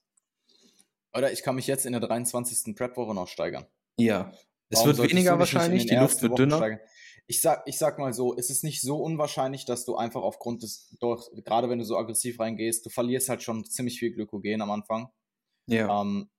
[1.14, 2.76] Oder ich kann mich jetzt in der 23.
[2.76, 3.66] Prep-Woche noch steigern.
[3.98, 4.32] Ja.
[4.70, 6.58] Es Warum wird weniger wahrscheinlich, die Luft wird dünner.
[6.58, 6.80] Steigern?
[7.26, 10.64] Ich sag, ich sag mal so, es ist nicht so unwahrscheinlich, dass du einfach aufgrund
[10.64, 14.62] des, doch, gerade wenn du so aggressiv reingehst, du verlierst halt schon ziemlich viel Glykogen
[14.62, 15.10] am Anfang.
[15.68, 16.02] Ja.
[16.02, 16.30] Ähm,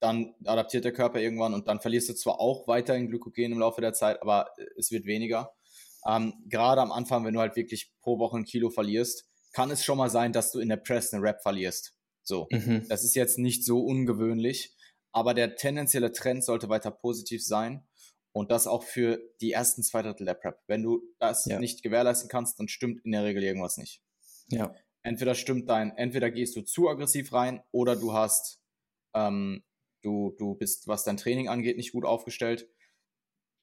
[0.00, 3.80] dann adaptiert der Körper irgendwann und dann verlierst du zwar auch weiterhin Glykogen im Laufe
[3.80, 5.52] der Zeit, aber es wird weniger.
[6.06, 9.84] Ähm, gerade am Anfang, wenn du halt wirklich pro Woche ein Kilo verlierst, kann es
[9.84, 11.94] schon mal sein, dass du in der Press eine Rap verlierst.
[12.22, 12.86] So, mhm.
[12.88, 14.74] das ist jetzt nicht so ungewöhnlich,
[15.12, 17.86] aber der tendenzielle Trend sollte weiter positiv sein
[18.32, 20.60] und das auch für die ersten zwei Drittel der Prep.
[20.66, 21.58] Wenn du das ja.
[21.58, 24.02] nicht gewährleisten kannst, dann stimmt in der Regel irgendwas nicht.
[24.48, 24.74] Ja.
[25.02, 28.60] Entweder stimmt dein, entweder gehst du zu aggressiv rein oder du hast,
[29.14, 29.64] ähm,
[30.02, 32.68] du, du bist, was dein Training angeht, nicht gut aufgestellt.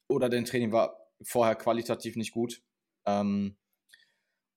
[0.09, 2.61] Oder dein Training war vorher qualitativ nicht gut.
[3.05, 3.57] Ähm,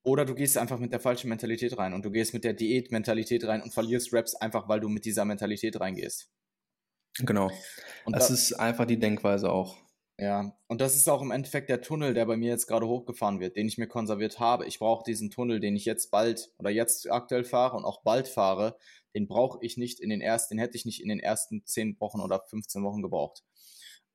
[0.03, 3.43] oder du gehst einfach mit der falschen Mentalität rein und du gehst mit der Diät-Mentalität
[3.45, 6.29] rein und verlierst Reps einfach, weil du mit dieser Mentalität reingehst.
[7.19, 7.51] Genau.
[8.05, 9.77] Und das da, ist einfach die Denkweise auch.
[10.17, 13.39] Ja, und das ist auch im Endeffekt der Tunnel, der bei mir jetzt gerade hochgefahren
[13.39, 14.67] wird, den ich mir konserviert habe.
[14.67, 18.27] Ich brauche diesen Tunnel, den ich jetzt bald oder jetzt aktuell fahre und auch bald
[18.27, 18.77] fahre,
[19.15, 21.99] den brauche ich nicht in den ersten, den hätte ich nicht in den ersten 10
[21.99, 23.43] Wochen oder 15 Wochen gebraucht.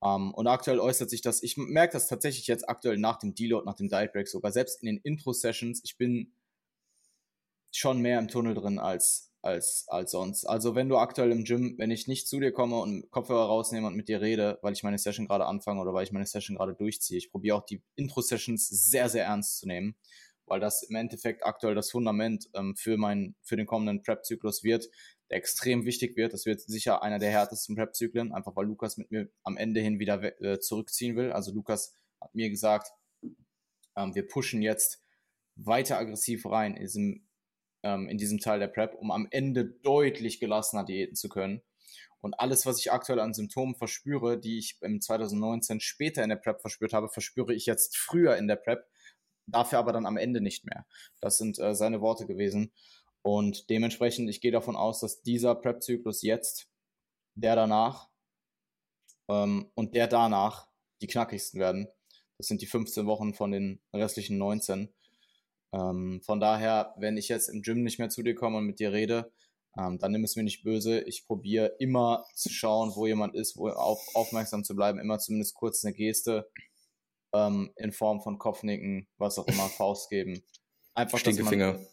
[0.00, 3.34] Um, ähm, und aktuell äußert sich das, ich merke das tatsächlich jetzt aktuell nach dem
[3.34, 6.32] Deload, nach dem Diet Break sogar, selbst in den Intro-Sessions, ich bin
[7.72, 10.44] schon mehr im Tunnel drin als, als, als sonst.
[10.44, 13.86] Also wenn du aktuell im Gym, wenn ich nicht zu dir komme und Kopfhörer rausnehme
[13.86, 16.56] und mit dir rede, weil ich meine Session gerade anfange oder weil ich meine Session
[16.56, 19.96] gerade durchziehe, ich probiere auch die Intro-Sessions sehr, sehr ernst zu nehmen,
[20.46, 24.88] weil das im Endeffekt aktuell das Fundament ähm, für, mein, für den kommenden Prep-Zyklus wird,
[25.30, 26.32] der extrem wichtig wird.
[26.32, 29.98] Das wird sicher einer der härtesten Prep-Zyklen, einfach weil Lukas mit mir am Ende hin
[29.98, 31.32] wieder äh, zurückziehen will.
[31.32, 32.92] Also Lukas hat mir gesagt,
[33.96, 35.02] ähm, wir pushen jetzt
[35.56, 37.28] weiter aggressiv rein in diesem,
[37.82, 41.62] ähm, in diesem Teil der Prep, um am Ende deutlich gelassener diäten zu können.
[42.20, 46.36] Und alles, was ich aktuell an Symptomen verspüre, die ich im 2019 später in der
[46.36, 48.84] Prep verspürt habe, verspüre ich jetzt früher in der Prep,
[49.46, 50.86] dafür aber dann am Ende nicht mehr.
[51.20, 52.72] Das sind äh, seine Worte gewesen.
[53.26, 56.68] Und dementsprechend, ich gehe davon aus, dass dieser Prep-Zyklus jetzt,
[57.34, 58.08] der danach
[59.28, 60.68] ähm, und der danach
[61.00, 61.88] die knackigsten werden.
[62.38, 64.94] Das sind die 15 Wochen von den restlichen 19.
[65.72, 68.78] Ähm, von daher, wenn ich jetzt im Gym nicht mehr zu dir komme und mit
[68.78, 69.32] dir rede,
[69.76, 71.00] ähm, dann nimm es mir nicht böse.
[71.00, 75.56] Ich probiere immer zu schauen, wo jemand ist, wo auf, aufmerksam zu bleiben, immer zumindest
[75.56, 76.48] kurz eine Geste
[77.34, 80.44] ähm, in Form von Kopfnicken, was auch immer, Faust geben.
[80.94, 81.72] Einfach, Stinkefinger.
[81.72, 81.86] man,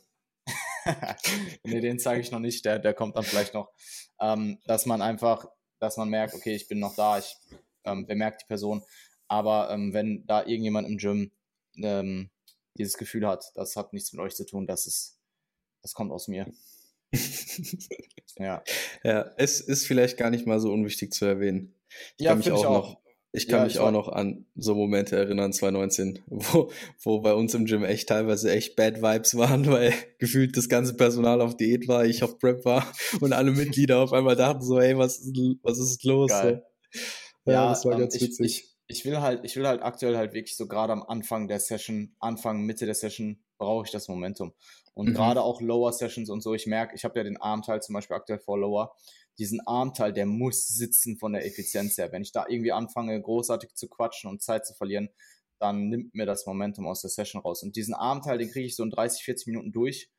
[1.63, 3.71] nee, den zeige ich noch nicht, der, der kommt dann vielleicht noch.
[4.19, 5.45] Ähm, dass man einfach,
[5.79, 7.35] dass man merkt, okay, ich bin noch da, ich
[7.83, 8.83] ähm, bemerkt die Person.
[9.27, 11.31] Aber ähm, wenn da irgendjemand im Gym
[11.77, 12.29] ähm,
[12.75, 15.19] dieses Gefühl hat, das hat nichts mit euch zu tun, das ist,
[15.81, 16.51] das kommt aus mir.
[18.37, 18.63] ja.
[19.03, 21.75] Ja, es ist vielleicht gar nicht mal so unwichtig zu erwähnen.
[22.17, 23.02] Ich ja, kann mich auch, auch noch
[23.35, 26.69] ich kann ja, mich ich auch noch an so Momente erinnern, 2019, wo,
[27.01, 30.95] wo bei uns im Gym echt teilweise echt Bad Vibes waren, weil gefühlt das ganze
[30.95, 32.85] Personal auf Diät war, ich auf Prep war
[33.21, 36.29] und alle Mitglieder auf einmal dachten so, hey, was, ist, was ist los?
[36.29, 36.63] Geil.
[37.45, 38.39] Ja, ja, das war ähm, ganz witzig.
[38.39, 41.47] Ich, ich, ich, will halt, ich will halt aktuell halt wirklich so gerade am Anfang
[41.47, 44.53] der Session, Anfang, Mitte der Session brauche ich das Momentum.
[44.93, 45.13] Und mhm.
[45.15, 48.15] gerade auch Lower Sessions und so, ich merke, ich habe ja den Armteil zum Beispiel
[48.15, 48.93] aktuell vor Lower
[49.37, 52.11] diesen Armteil, der muss sitzen von der Effizienz her.
[52.11, 55.09] Wenn ich da irgendwie anfange, großartig zu quatschen und Zeit zu verlieren,
[55.59, 57.63] dann nimmt mir das Momentum aus der Session raus.
[57.63, 60.09] Und diesen Armteil, den kriege ich so in 30, 40 Minuten durch.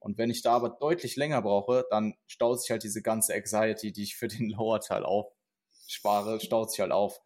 [0.00, 3.92] Und wenn ich da aber deutlich länger brauche, dann staut sich halt diese ganze Anxiety,
[3.92, 7.20] die ich für den Lower-Teil aufspare, staut sich halt auf.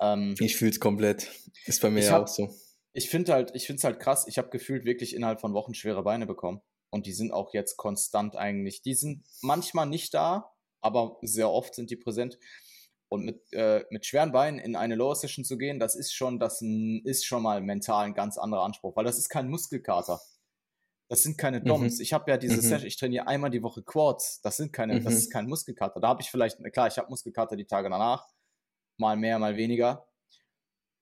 [0.00, 1.30] Ähm, ich fühle es komplett.
[1.64, 2.54] Ist bei mir ja auch so.
[2.92, 4.26] Ich finde halt, ich finde es halt krass.
[4.26, 6.60] Ich habe gefühlt wirklich innerhalb von Wochen schwere Beine bekommen.
[6.90, 8.82] Und die sind auch jetzt konstant eigentlich.
[8.82, 12.38] Die sind manchmal nicht da, aber sehr oft sind die präsent.
[13.10, 16.38] Und mit, äh, mit schweren Beinen in eine Lower Session zu gehen, das ist schon,
[16.38, 20.20] das ist schon mal mental ein ganz anderer Anspruch, weil das ist kein Muskelkater.
[21.08, 21.96] Das sind keine Doms.
[21.96, 22.02] Mhm.
[22.02, 22.60] Ich habe ja diese mhm.
[22.60, 24.42] Session, ich trainiere einmal die Woche Quads.
[24.42, 25.04] Das sind keine, mhm.
[25.04, 26.00] das ist kein Muskelkater.
[26.00, 28.28] Da habe ich vielleicht, klar, ich habe Muskelkater die Tage danach,
[28.98, 30.06] mal mehr, mal weniger.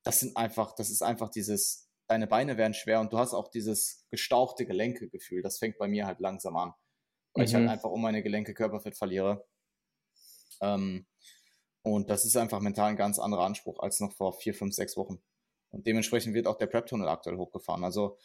[0.05, 3.49] Das sind einfach, das ist einfach dieses, deine Beine werden schwer und du hast auch
[3.49, 5.43] dieses gestauchte Gelenkegefühl.
[5.43, 6.73] Das fängt bei mir halt langsam an,
[7.35, 7.71] weil ich halt mhm.
[7.71, 9.45] einfach um meine Gelenke Körperfett verliere.
[10.61, 11.07] Ähm,
[11.83, 14.97] und das ist einfach mental ein ganz anderer Anspruch als noch vor vier, fünf, sechs
[14.97, 15.21] Wochen.
[15.71, 17.85] Und dementsprechend wird auch der Prep-Tunnel aktuell hochgefahren.
[17.85, 18.19] Also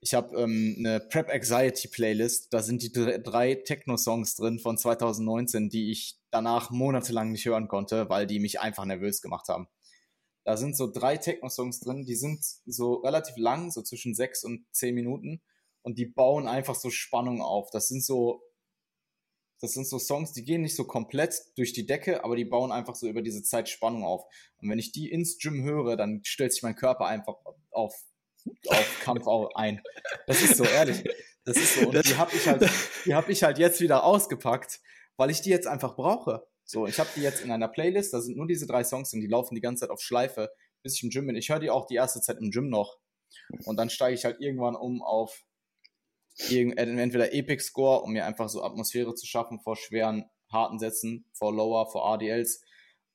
[0.00, 5.70] ich habe ähm, eine Prep Anxiety Playlist, da sind die drei Techno-Songs drin von 2019,
[5.70, 9.68] die ich danach monatelang nicht hören konnte, weil die mich einfach nervös gemacht haben.
[10.44, 14.64] Da sind so drei Techno-Songs drin, die sind so relativ lang, so zwischen sechs und
[14.72, 15.42] zehn Minuten
[15.82, 17.70] und die bauen einfach so Spannung auf.
[17.70, 18.42] Das sind so
[19.60, 22.70] das sind so Songs, die gehen nicht so komplett durch die Decke, aber die bauen
[22.70, 24.24] einfach so über diese Zeit Spannung auf.
[24.58, 27.36] Und wenn ich die ins Gym höre, dann stellt sich mein Körper einfach
[27.70, 27.94] auf,
[28.68, 29.82] auf Kampf ein.
[30.26, 31.02] Das ist so, ehrlich.
[31.44, 31.88] Das ist so.
[31.88, 34.80] Und die habe ich, halt, hab ich halt jetzt wieder ausgepackt,
[35.16, 36.46] weil ich die jetzt einfach brauche.
[36.64, 39.20] So, ich habe die jetzt in einer Playlist, da sind nur diese drei Songs und
[39.20, 40.50] die laufen die ganze Zeit auf Schleife,
[40.82, 41.36] bis ich im Gym bin.
[41.36, 42.98] Ich höre die auch die erste Zeit im Gym noch.
[43.64, 45.44] Und dann steige ich halt irgendwann um auf
[46.38, 51.52] entweder Epic Score, um mir einfach so Atmosphäre zu schaffen vor schweren, harten Sätzen, vor
[51.52, 52.62] Lower, vor ADLs,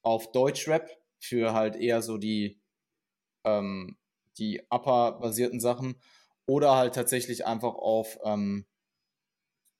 [0.01, 2.61] auf Deutschrap für halt eher so die,
[3.45, 3.97] ähm,
[4.37, 5.95] die Upper-basierten Sachen
[6.45, 8.65] oder halt tatsächlich einfach auf, ähm,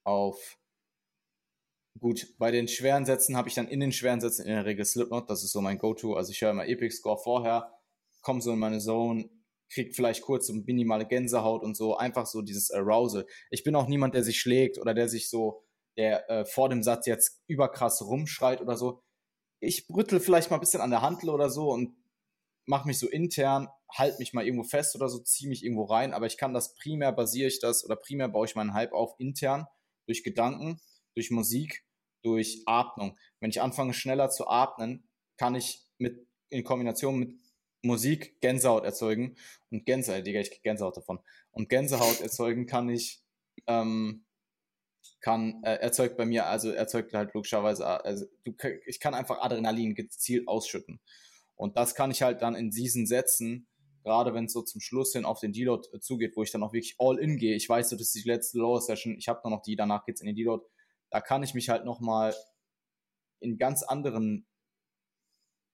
[0.06, 0.58] auf
[2.00, 4.86] gut, bei den schweren Sätzen habe ich dann in den schweren Sätzen in der Regel
[4.86, 7.78] Slipknot, das ist so mein Go-To, also ich höre immer Epic Score vorher,
[8.22, 9.30] komme so in meine Zone,
[9.74, 13.26] kriegt vielleicht kurz so minimale Gänsehaut und so, einfach so dieses Arousal.
[13.50, 15.64] Ich bin auch niemand, der sich schlägt oder der sich so,
[15.98, 19.02] der äh, vor dem Satz jetzt überkrass rumschreit oder so.
[19.60, 21.96] Ich brüttel vielleicht mal ein bisschen an der Handel oder so und
[22.66, 26.14] mache mich so intern, halt mich mal irgendwo fest oder so, ziehe mich irgendwo rein,
[26.14, 29.14] aber ich kann das primär basiere ich das oder primär baue ich meinen Hype auf
[29.20, 29.68] intern
[30.08, 30.80] durch Gedanken,
[31.16, 31.86] durch Musik,
[32.24, 33.18] durch Atmung.
[33.40, 35.08] Wenn ich anfange schneller zu atmen,
[35.38, 37.43] kann ich mit in Kombination mit
[37.84, 39.36] Musik Gänsehaut erzeugen
[39.69, 41.19] und Gänsehaut, Digga, ich krieg Gänsehaut davon.
[41.52, 43.22] Und Gänsehaut erzeugen kann ich,
[43.67, 44.26] ähm,
[45.19, 48.54] kann, äh, erzeugt bei mir, also erzeugt halt logischerweise, also du,
[48.86, 51.02] ich kann einfach Adrenalin gezielt ausschütten.
[51.56, 53.67] Und das kann ich halt dann in diesen Sätzen,
[54.04, 56.63] gerade wenn es so zum Schluss hin auf den Deload äh, zugeht, wo ich dann
[56.63, 59.41] auch wirklich all in gehe, ich weiß, das ist die letzte Lower Session, ich habe
[59.43, 60.65] nur noch die, danach geht's in den Deload,
[61.10, 62.34] da kann ich mich halt nochmal
[63.41, 64.48] in ganz anderen,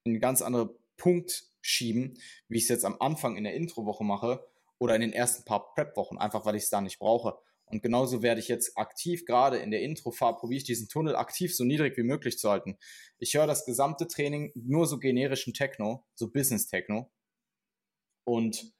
[0.03, 4.45] in ganz andere Punkt schieben, wie ich es jetzt am Anfang in der Introwoche mache
[4.77, 7.39] oder in den ersten paar Prep-Wochen, einfach weil ich es da nicht brauche.
[7.65, 11.55] Und genauso werde ich jetzt aktiv, gerade in der Introfahrt, probiere ich diesen Tunnel aktiv
[11.55, 12.77] so niedrig wie möglich zu halten.
[13.19, 17.11] Ich höre das gesamte Training nur so generischen Techno, so Business-Techno.
[18.23, 18.73] Und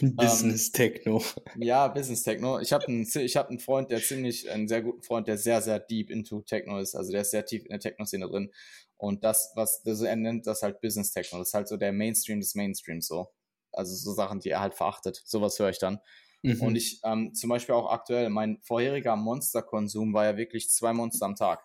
[0.00, 1.22] Business Techno.
[1.54, 2.60] Ähm, ja, Business Techno.
[2.60, 5.80] Ich habe einen, hab einen Freund, der ziemlich, einen sehr guten Freund, der sehr, sehr
[5.80, 6.94] deep into Techno ist.
[6.94, 8.52] Also der ist sehr tief in der Techno-Szene drin.
[8.96, 11.38] Und das, was also er nennt, das halt Business Techno.
[11.38, 13.28] Das ist halt so der Mainstream des Mainstreams so.
[13.72, 15.22] Also so Sachen, die er halt verachtet.
[15.24, 16.00] Sowas höre ich dann.
[16.42, 16.60] Mhm.
[16.62, 21.26] Und ich, ähm, zum Beispiel auch aktuell, mein vorheriger Monsterkonsum war ja wirklich zwei Monster
[21.26, 21.64] am Tag.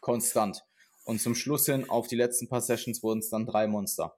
[0.00, 0.64] Konstant.
[1.04, 4.16] Und zum Schluss hin, auf die letzten paar Sessions, wurden es dann drei Monster.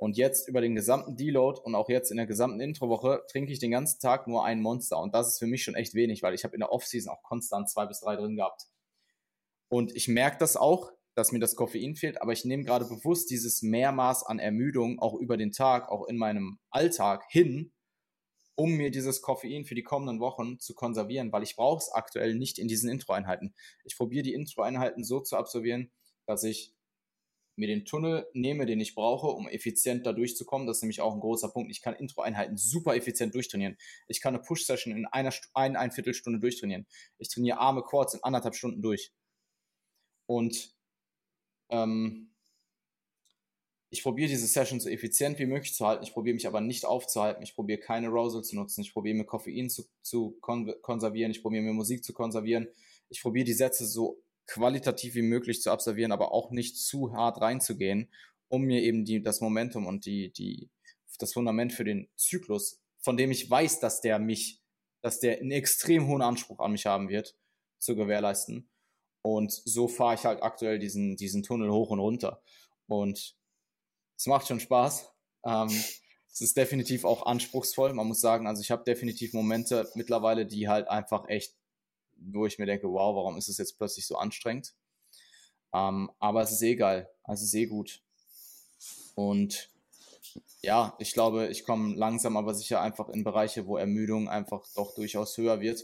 [0.00, 3.58] Und jetzt über den gesamten Deload und auch jetzt in der gesamten Introwoche trinke ich
[3.58, 4.98] den ganzen Tag nur ein Monster.
[4.98, 7.22] Und das ist für mich schon echt wenig, weil ich habe in der Offseason auch
[7.22, 8.62] konstant zwei bis drei drin gehabt.
[9.68, 13.28] Und ich merke das auch, dass mir das Koffein fehlt, aber ich nehme gerade bewusst
[13.30, 17.70] dieses Mehrmaß an Ermüdung auch über den Tag, auch in meinem Alltag hin,
[18.54, 22.36] um mir dieses Koffein für die kommenden Wochen zu konservieren, weil ich brauche es aktuell
[22.36, 23.54] nicht in diesen Intro-Einheiten.
[23.84, 25.92] Ich probiere die Intro-Einheiten so zu absolvieren,
[26.24, 26.74] dass ich
[27.60, 30.66] mir den Tunnel nehme, den ich brauche, um effizient da durchzukommen.
[30.66, 31.70] Das ist nämlich auch ein großer Punkt.
[31.70, 33.76] Ich kann Intro-Einheiten super effizient durchtrainieren.
[34.08, 36.86] Ich kann eine Push-Session in einer ein, ein Viertelstunde durchtrainieren.
[37.18, 39.12] Ich trainiere Arme Quads in anderthalb Stunden durch.
[40.26, 40.74] Und
[41.68, 42.30] ähm,
[43.90, 46.04] ich probiere diese Session so effizient wie möglich zu halten.
[46.04, 47.42] Ich probiere mich aber nicht aufzuhalten.
[47.42, 48.82] Ich probiere keine Rosal zu nutzen.
[48.82, 51.32] Ich probiere mir Koffein zu, zu kon konservieren.
[51.32, 52.68] Ich probiere mir Musik zu konservieren.
[53.08, 57.40] Ich probiere die Sätze so qualitativ wie möglich zu absolvieren, aber auch nicht zu hart
[57.40, 58.12] reinzugehen,
[58.48, 60.68] um mir eben die, das Momentum und die, die,
[61.18, 64.60] das Fundament für den Zyklus, von dem ich weiß, dass der mich,
[65.02, 67.36] dass der einen extrem hohen Anspruch an mich haben wird,
[67.78, 68.68] zu gewährleisten.
[69.22, 72.42] Und so fahre ich halt aktuell diesen, diesen Tunnel hoch und runter.
[72.88, 73.36] Und
[74.16, 75.10] es macht schon Spaß.
[75.44, 75.70] Ähm,
[76.32, 77.92] es ist definitiv auch anspruchsvoll.
[77.92, 81.54] Man muss sagen, also ich habe definitiv Momente mittlerweile, die halt einfach echt
[82.20, 84.74] wo ich mir denke, wow, warum ist es jetzt plötzlich so anstrengend?
[85.72, 88.02] Ähm, aber es ist eh geil, also es ist eh gut.
[89.14, 89.70] Und
[90.62, 94.94] ja, ich glaube, ich komme langsam aber sicher einfach in Bereiche, wo Ermüdung einfach doch
[94.94, 95.82] durchaus höher wird.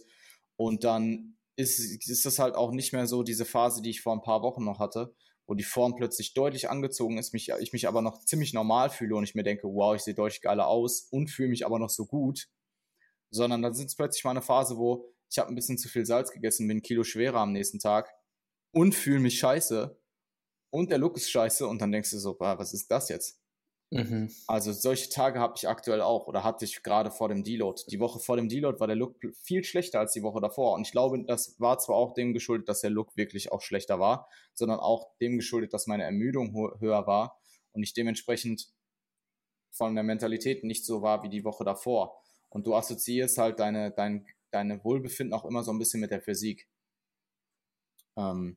[0.57, 4.13] Und dann ist, ist das halt auch nicht mehr so diese Phase, die ich vor
[4.13, 5.15] ein paar Wochen noch hatte,
[5.47, 9.17] wo die Form plötzlich deutlich angezogen ist, mich, ich mich aber noch ziemlich normal fühle
[9.17, 11.91] und ich mir denke, wow, ich sehe deutlich geiler aus und fühle mich aber noch
[11.91, 12.49] so gut.
[13.31, 16.07] Sondern dann sind es plötzlich mal eine Phase, wo ich habe ein bisschen zu viel
[16.07, 18.11] Salz gegessen, bin ein Kilo schwerer am nächsten Tag
[18.73, 19.99] und fühle mich scheiße
[20.71, 23.41] und der Look ist scheiße und dann denkst du so, was ist das jetzt?
[23.91, 24.31] Mhm.
[24.49, 27.83] Also solche Tage habe ich aktuell auch oder hatte ich gerade vor dem Deload.
[27.89, 30.87] Die Woche vor dem Deload war der Look viel schlechter als die Woche davor und
[30.87, 34.29] ich glaube, das war zwar auch dem geschuldet, dass der Look wirklich auch schlechter war,
[34.55, 37.39] sondern auch dem geschuldet, dass meine Ermüdung höher war
[37.73, 38.69] und ich dementsprechend
[39.71, 42.21] von der Mentalität nicht so war wie die Woche davor.
[42.49, 46.23] Und du assoziierst halt deine, dein deine Wohlbefinden auch immer so ein bisschen mit der
[46.23, 46.67] Physik.
[48.17, 48.57] Ähm,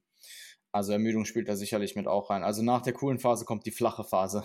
[0.71, 2.43] also Ermüdung spielt da sicherlich mit auch rein.
[2.43, 4.43] Also nach der coolen Phase kommt die flache Phase.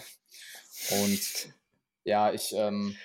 [0.90, 1.54] Und
[2.04, 2.96] ja, ich, ähm,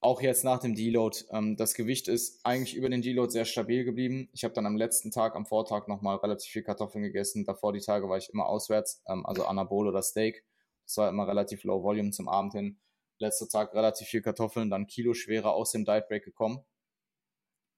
[0.00, 3.84] auch jetzt nach dem Deload, ähm, das Gewicht ist eigentlich über den Deload sehr stabil
[3.84, 4.28] geblieben.
[4.32, 7.44] Ich habe dann am letzten Tag, am Vortag nochmal relativ viel Kartoffeln gegessen.
[7.44, 10.44] Davor die Tage war ich immer auswärts, ähm, also Anabol oder Steak.
[10.86, 12.78] Das war immer relativ low volume zum Abend hin.
[13.18, 16.64] Letzter Tag relativ viel Kartoffeln, dann Kilo schwerer aus dem Diet Break gekommen.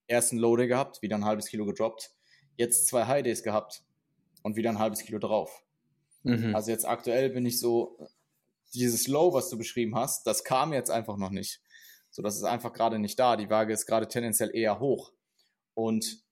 [0.09, 2.11] Ersten Low Day gehabt, wieder ein halbes Kilo gedroppt.
[2.57, 3.85] Jetzt zwei High Days gehabt
[4.43, 5.63] und wieder ein halbes Kilo drauf.
[6.23, 6.55] Mhm.
[6.55, 7.99] Also jetzt aktuell bin ich so,
[8.75, 11.61] dieses Low, was du beschrieben hast, das kam jetzt einfach noch nicht.
[12.11, 13.37] So, das ist einfach gerade nicht da.
[13.37, 15.13] Die Waage ist gerade tendenziell eher hoch.
[15.75, 16.25] Und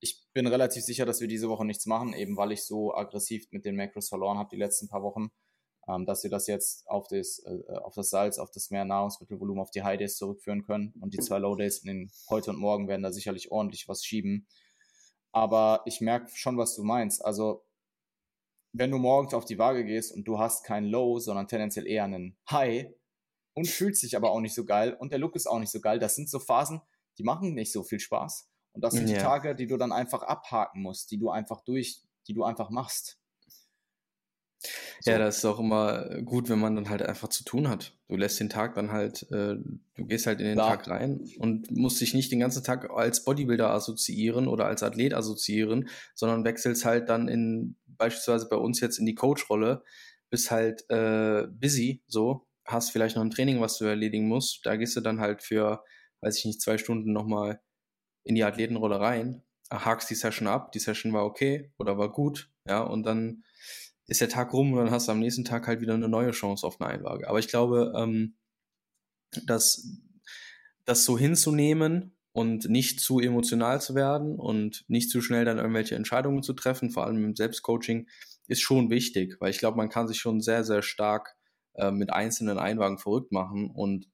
[0.00, 3.46] ich bin relativ sicher, dass wir diese Woche nichts machen, eben weil ich so aggressiv
[3.50, 5.30] mit den Macros verloren habe die letzten paar Wochen,
[5.88, 9.62] ähm, dass wir das jetzt auf das, äh, auf das Salz, auf das mehr Nahrungsmittelvolumen,
[9.62, 10.94] auf die High Days zurückführen können.
[11.00, 14.04] Und die zwei Low Days in den heute und morgen werden da sicherlich ordentlich was
[14.04, 14.46] schieben.
[15.32, 17.24] Aber ich merke schon, was du meinst.
[17.24, 17.64] Also,
[18.72, 22.04] wenn du morgens auf die Waage gehst und du hast kein Low, sondern tendenziell eher
[22.04, 22.88] einen High,
[23.56, 25.80] und fühlt sich aber auch nicht so geil und der Look ist auch nicht so
[25.80, 25.98] geil.
[25.98, 26.82] Das sind so Phasen,
[27.16, 28.50] die machen nicht so viel Spaß.
[28.72, 29.16] Und das sind ja.
[29.16, 32.68] die Tage, die du dann einfach abhaken musst, die du einfach durch, die du einfach
[32.68, 33.18] machst.
[35.00, 35.10] So.
[35.10, 37.96] Ja, das ist auch immer gut, wenn man dann halt einfach zu tun hat.
[38.08, 39.56] Du lässt den Tag dann halt, äh,
[39.94, 40.78] du gehst halt in den Klar.
[40.78, 45.14] Tag rein und musst dich nicht den ganzen Tag als Bodybuilder assoziieren oder als Athlet
[45.14, 49.82] assoziieren, sondern wechselst halt dann in, beispielsweise bei uns jetzt in die Coach-Rolle,
[50.30, 54.66] bist halt äh, busy so hast vielleicht noch ein Training, was du erledigen musst.
[54.66, 55.82] Da gehst du dann halt für,
[56.20, 57.60] weiß ich nicht, zwei Stunden nochmal
[58.24, 62.50] in die Athletenrolle rein, hakst die Session ab, die Session war okay oder war gut,
[62.66, 63.44] ja, und dann
[64.06, 66.30] ist der Tag rum und dann hast du am nächsten Tag halt wieder eine neue
[66.30, 67.28] Chance auf eine Einwaage.
[67.28, 68.36] Aber ich glaube, ähm,
[69.46, 70.00] dass
[70.84, 75.96] das so hinzunehmen und nicht zu emotional zu werden und nicht zu schnell dann irgendwelche
[75.96, 78.08] Entscheidungen zu treffen, vor allem im Selbstcoaching,
[78.46, 81.34] ist schon wichtig, weil ich glaube, man kann sich schon sehr, sehr stark
[81.74, 83.70] äh, mit einzelnen Einwagen verrückt machen.
[83.70, 84.06] Und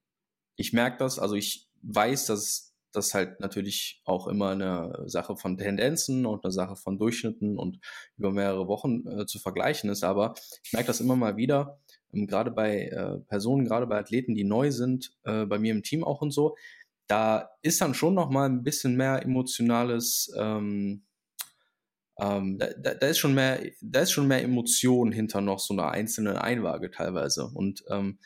[0.56, 5.56] ich merke das, also ich weiß, dass das halt natürlich auch immer eine Sache von
[5.56, 7.80] Tendenzen und eine Sache von Durchschnitten und
[8.16, 10.04] über mehrere Wochen äh, zu vergleichen ist.
[10.04, 11.80] Aber ich merke das immer mal wieder,
[12.12, 15.82] ähm, gerade bei äh, Personen, gerade bei Athleten, die neu sind, äh, bei mir im
[15.82, 16.56] Team auch und so.
[17.08, 21.02] Da ist dann schon noch mal ein bisschen mehr emotionales ähm,
[22.20, 25.74] ähm, da, da, da, ist schon mehr, da ist schon mehr Emotion hinter noch so
[25.74, 27.46] einer einzelnen Einwaage teilweise.
[27.46, 28.18] Und ähm,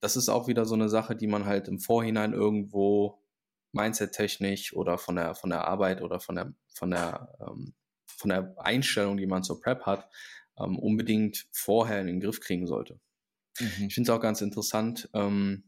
[0.00, 3.21] das ist auch wieder so eine Sache, die man halt im Vorhinein irgendwo
[3.72, 7.74] Mindset-technisch oder von der, von der Arbeit oder von der, von der, ähm,
[8.06, 10.08] von der Einstellung, die man zur Prep hat,
[10.58, 13.00] ähm, unbedingt vorher in den Griff kriegen sollte.
[13.58, 13.86] Mhm.
[13.88, 15.64] Ich finde es auch ganz interessant, ähm,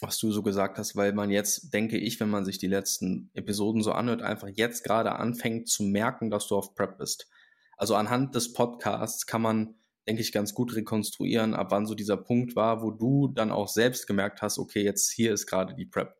[0.00, 3.30] was du so gesagt hast, weil man jetzt, denke ich, wenn man sich die letzten
[3.34, 7.28] Episoden so anhört, einfach jetzt gerade anfängt zu merken, dass du auf Prep bist.
[7.76, 9.74] Also anhand des Podcasts kann man,
[10.06, 13.68] denke ich, ganz gut rekonstruieren, ab wann so dieser Punkt war, wo du dann auch
[13.68, 16.16] selbst gemerkt hast, okay, jetzt hier ist gerade die Prep.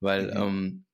[0.00, 0.42] Weil mhm.
[0.42, 0.84] ähm,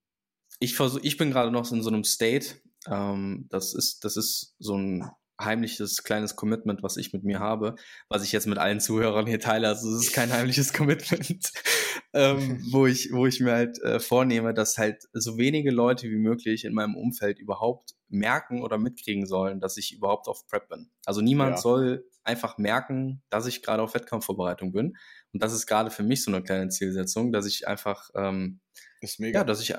[0.61, 4.55] ich versuche, ich bin gerade noch in so einem State, ähm, das ist, das ist
[4.59, 5.11] so ein
[5.41, 7.75] heimliches kleines Commitment, was ich mit mir habe,
[8.09, 9.69] was ich jetzt mit allen Zuhörern hier teile.
[9.69, 11.53] Also es ist kein heimliches Commitment,
[12.13, 16.19] ähm, wo ich, wo ich mir halt äh, vornehme, dass halt so wenige Leute wie
[16.19, 20.91] möglich in meinem Umfeld überhaupt merken oder mitkriegen sollen, dass ich überhaupt auf Prep bin.
[21.07, 21.61] Also niemand ja.
[21.61, 24.97] soll einfach merken, dass ich gerade auf Wettkampfvorbereitung bin.
[25.33, 28.61] Und das ist gerade für mich so eine kleine Zielsetzung, dass ich einfach, ähm,
[29.03, 29.41] ist mega.
[29.41, 29.75] ja, dass ich,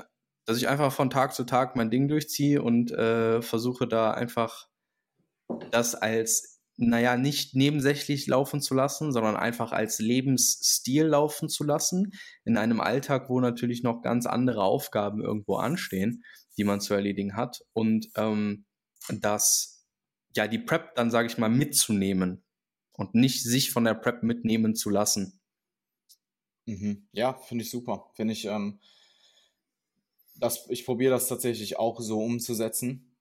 [0.46, 4.68] dass ich einfach von Tag zu Tag mein Ding durchziehe und äh, versuche da einfach
[5.72, 12.12] das als, naja, nicht nebensächlich laufen zu lassen, sondern einfach als Lebensstil laufen zu lassen,
[12.46, 16.24] in einem Alltag, wo natürlich noch ganz andere Aufgaben irgendwo anstehen,
[16.58, 17.64] die man zu erledigen hat.
[17.74, 18.66] Und ähm,
[19.10, 19.86] das,
[20.36, 22.44] ja, die Prep dann, sage ich mal, mitzunehmen
[22.94, 25.40] und nicht sich von der Prep mitnehmen zu lassen.
[26.66, 27.08] Mhm.
[27.12, 28.12] Ja, finde ich super.
[28.16, 28.80] Finde ich, ähm,
[30.44, 33.14] das, ich probiere das tatsächlich auch so umzusetzen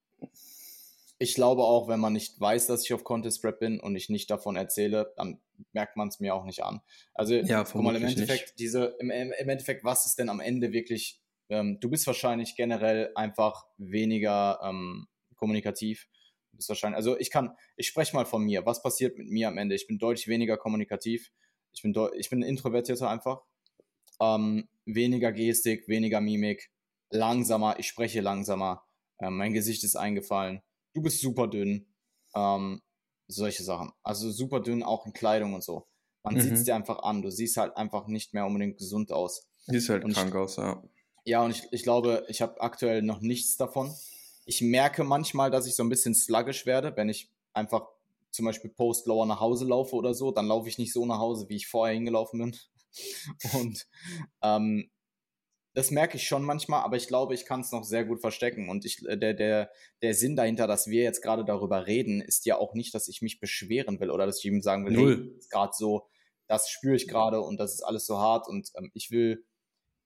[1.22, 4.08] ich glaube auch, wenn man nicht weiß, dass ich auf Contest Prep bin und ich
[4.08, 5.40] nicht davon erzähle, dann
[5.72, 6.80] merkt man es mir auch nicht an.
[7.14, 8.58] Also, ja, guck mal, im Endeffekt, nicht.
[8.58, 13.12] diese, im, im, Endeffekt, was ist denn am Ende wirklich, ähm, du bist wahrscheinlich generell
[13.14, 15.06] einfach weniger ähm,
[15.36, 16.08] kommunikativ.
[16.50, 18.66] Du bist wahrscheinlich, also ich kann, ich spreche mal von mir.
[18.66, 19.76] Was passiert mit mir am Ende?
[19.76, 21.30] Ich bin deutlich weniger kommunikativ.
[21.72, 23.42] Ich bin, ich bin introvertierter einfach.
[24.20, 26.71] Ähm, weniger Gestik, weniger Mimik,
[27.12, 28.84] langsamer, ich spreche langsamer.
[29.20, 31.86] Ähm, mein Gesicht ist eingefallen du bist super dünn.
[32.34, 32.82] Ähm,
[33.28, 33.92] solche Sachen.
[34.02, 35.86] Also super dünn auch in Kleidung und so.
[36.22, 36.40] Man mhm.
[36.40, 37.22] sieht es dir einfach an.
[37.22, 39.46] Du siehst halt einfach nicht mehr unbedingt gesund aus.
[39.66, 40.82] Siehst halt und krank ich, aus, ja.
[41.24, 43.94] Ja, und ich, ich glaube, ich habe aktuell noch nichts davon.
[44.44, 47.86] Ich merke manchmal, dass ich so ein bisschen sluggish werde, wenn ich einfach
[48.32, 51.48] zum Beispiel post-lower nach Hause laufe oder so, dann laufe ich nicht so nach Hause,
[51.48, 52.56] wie ich vorher hingelaufen bin.
[53.52, 53.86] Und
[54.42, 54.90] ähm,
[55.74, 58.68] das merke ich schon manchmal, aber ich glaube, ich kann es noch sehr gut verstecken.
[58.68, 59.70] Und ich, äh, der, der,
[60.02, 63.22] der Sinn dahinter, dass wir jetzt gerade darüber reden, ist ja auch nicht, dass ich
[63.22, 65.16] mich beschweren will oder dass ich ihm sagen will, Null.
[65.16, 66.08] hey, ist gerade so,
[66.46, 69.44] das spüre ich gerade und das ist alles so hart und ähm, ich will,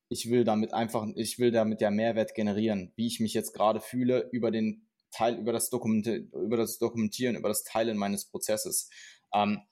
[0.08, 3.80] ich will damit einfach, ich will damit ja Mehrwert generieren, wie ich mich jetzt gerade
[3.80, 8.88] fühle über den Teil, über das, Dokumente, über das Dokumentieren, über das Teilen meines Prozesses.
[9.34, 9.62] Ähm,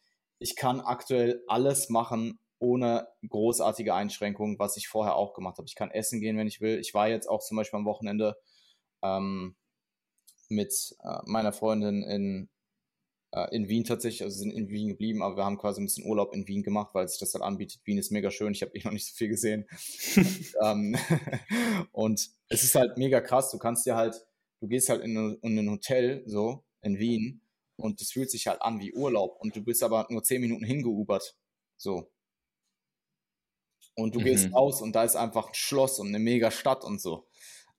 [0.40, 5.68] ich kann aktuell alles machen, ohne großartige Einschränkungen, was ich vorher auch gemacht habe.
[5.68, 6.80] Ich kann essen gehen, wenn ich will.
[6.80, 8.36] Ich war jetzt auch zum Beispiel am Wochenende
[9.02, 9.54] ähm,
[10.48, 12.48] mit äh, meiner Freundin in,
[13.32, 16.06] äh, in Wien tatsächlich, also sind in Wien geblieben, aber wir haben quasi ein bisschen
[16.06, 17.82] Urlaub in Wien gemacht, weil sich das halt anbietet.
[17.84, 19.66] Wien ist mega schön, ich habe eh noch nicht so viel gesehen.
[20.16, 20.96] und, ähm,
[21.92, 24.26] und es ist halt mega krass, du kannst dir halt,
[24.60, 27.42] du gehst halt in, in ein Hotel so in Wien
[27.76, 30.64] und es fühlt sich halt an wie Urlaub und du bist aber nur zehn Minuten
[30.64, 31.36] hingeubert.
[31.76, 32.10] So
[33.96, 34.24] und du mhm.
[34.24, 37.26] gehst raus und da ist einfach ein Schloss und eine mega Stadt und so.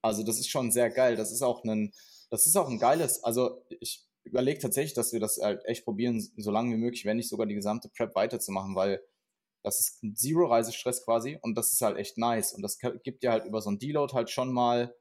[0.01, 1.16] Also das ist schon sehr geil.
[1.16, 1.93] Das ist auch ein,
[2.30, 6.22] das ist auch ein geiles, also ich überlege tatsächlich, dass wir das halt echt probieren,
[6.38, 9.01] so lange wie möglich, wenn nicht sogar die gesamte Prep weiterzumachen, weil
[9.63, 13.32] das ist Zero Reisestress quasi und das ist halt echt nice und das gibt dir
[13.32, 14.95] halt über so ein Deload halt schon mal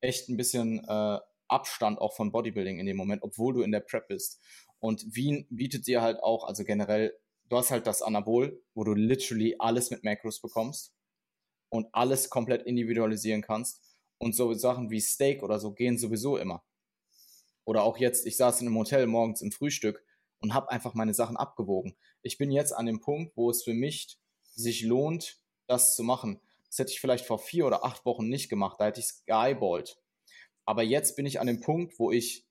[0.00, 3.80] echt ein bisschen äh, Abstand auch von Bodybuilding in dem Moment, obwohl du in der
[3.80, 4.40] Prep bist.
[4.78, 7.16] Und Wien bietet dir halt auch, also generell
[7.48, 10.94] du hast halt das Anabol, wo du literally alles mit Macros bekommst
[11.68, 13.82] und alles komplett individualisieren kannst.
[14.18, 16.64] Und so Sachen wie Steak oder so gehen sowieso immer.
[17.64, 20.04] Oder auch jetzt, ich saß in einem Hotel morgens im Frühstück
[20.40, 21.96] und habe einfach meine Sachen abgewogen.
[22.22, 24.18] Ich bin jetzt an dem Punkt, wo es für mich
[24.54, 26.40] sich lohnt, das zu machen.
[26.68, 29.24] Das hätte ich vielleicht vor vier oder acht Wochen nicht gemacht, da hätte ich es
[29.24, 30.00] geeyeballt.
[30.64, 32.45] Aber jetzt bin ich an dem Punkt, wo ich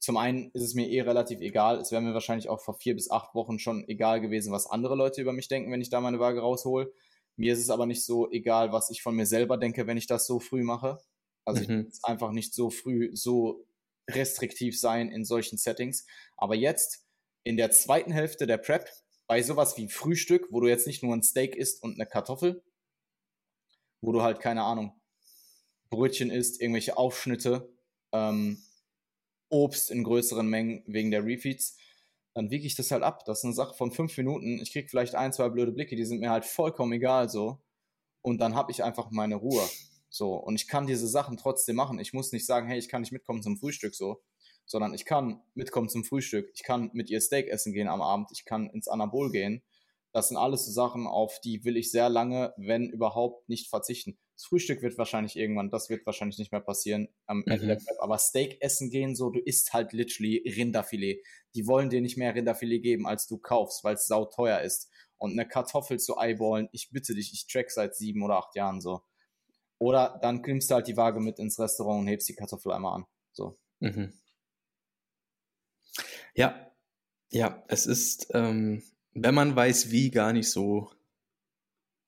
[0.00, 1.78] zum einen ist es mir eh relativ egal.
[1.78, 4.96] Es wäre mir wahrscheinlich auch vor vier bis acht Wochen schon egal gewesen, was andere
[4.96, 6.92] Leute über mich denken, wenn ich da meine Waage raushol.
[7.36, 10.06] Mir ist es aber nicht so egal, was ich von mir selber denke, wenn ich
[10.06, 10.98] das so früh mache.
[11.44, 11.62] Also mhm.
[11.62, 13.66] ich will einfach nicht so früh so
[14.08, 16.06] restriktiv sein in solchen Settings.
[16.38, 17.06] Aber jetzt
[17.44, 18.88] in der zweiten Hälfte der Prep,
[19.26, 22.62] bei sowas wie Frühstück, wo du jetzt nicht nur ein Steak isst und eine Kartoffel,
[24.00, 24.98] wo du halt, keine Ahnung,
[25.90, 27.70] Brötchen isst, irgendwelche Aufschnitte,
[28.12, 28.62] ähm,
[29.50, 31.76] Obst in größeren Mengen wegen der Refeeds,
[32.34, 33.24] dann wiege ich das halt ab.
[33.26, 34.60] Das ist eine Sache von fünf Minuten.
[34.60, 37.60] Ich kriege vielleicht ein, zwei blöde Blicke, die sind mir halt vollkommen egal so.
[38.22, 39.68] Und dann habe ich einfach meine Ruhe.
[40.08, 41.98] So, und ich kann diese Sachen trotzdem machen.
[41.98, 44.22] Ich muss nicht sagen, hey, ich kann nicht mitkommen zum Frühstück so,
[44.66, 46.50] sondern ich kann mitkommen zum Frühstück.
[46.54, 48.30] Ich kann mit ihr Steak essen gehen am Abend.
[48.32, 49.62] Ich kann ins Anabol gehen.
[50.12, 54.18] Das sind alles so Sachen, auf die will ich sehr lange, wenn überhaupt, nicht verzichten.
[54.40, 57.68] Das Frühstück wird wahrscheinlich irgendwann, das wird wahrscheinlich nicht mehr passieren am Ende mhm.
[57.68, 57.96] der Prep.
[58.00, 61.22] Aber Steak essen gehen, so, du isst halt literally Rinderfilet.
[61.54, 64.88] Die wollen dir nicht mehr Rinderfilet geben, als du kaufst, weil es sauteuer ist.
[65.18, 68.80] Und eine Kartoffel zu eyeballen, ich bitte dich, ich track seit sieben oder acht Jahren
[68.80, 69.02] so.
[69.76, 72.94] Oder dann nimmst du halt die Waage mit ins Restaurant und hebst die Kartoffel einmal
[72.94, 73.04] an.
[73.32, 73.58] So.
[73.80, 74.14] Mhm.
[76.34, 76.72] Ja,
[77.28, 78.82] ja, es ist, ähm,
[79.12, 80.90] wenn man weiß, wie, gar nicht so,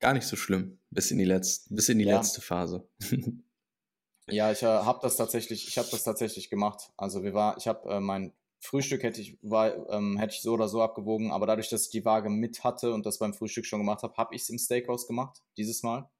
[0.02, 2.16] gar nicht so schlimm, bis in die letzte, bis in die ja.
[2.16, 2.86] letzte Phase.
[4.28, 6.92] ja, ich äh, habe das tatsächlich, ich habe das tatsächlich gemacht.
[6.98, 10.52] Also wir war, ich habe äh, mein Frühstück hätte ich, war, ähm, hätte ich so
[10.52, 13.64] oder so abgewogen, aber dadurch, dass ich die Waage mit hatte und das beim Frühstück
[13.64, 16.10] schon gemacht habe, habe ich es im Steakhouse gemacht, dieses Mal.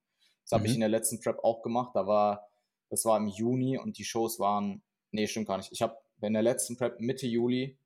[0.43, 0.69] Das habe mhm.
[0.69, 1.91] ich in der letzten Prep auch gemacht.
[1.93, 2.47] Da war,
[2.89, 4.81] das war im Juni und die Shows waren,
[5.11, 5.71] nee, stimmt gar nicht.
[5.71, 7.77] Ich habe in der letzten Prep Mitte Juli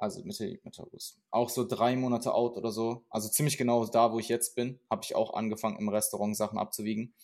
[0.00, 3.04] also Mitte, Mitte August, auch so drei Monate out oder so.
[3.10, 6.58] Also ziemlich genau da, wo ich jetzt bin, habe ich auch angefangen, im Restaurant Sachen
[6.58, 7.14] abzuwiegen.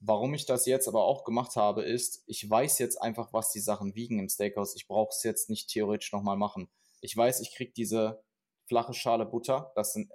[0.00, 3.60] Warum ich das jetzt aber auch gemacht habe, ist, ich weiß jetzt einfach, was die
[3.60, 4.74] Sachen wiegen im Steakhouse.
[4.74, 6.70] Ich brauche es jetzt nicht theoretisch nochmal machen.
[7.02, 8.22] Ich weiß, ich kriege diese
[8.66, 9.70] flache Schale Butter.
[9.74, 10.10] Das sind,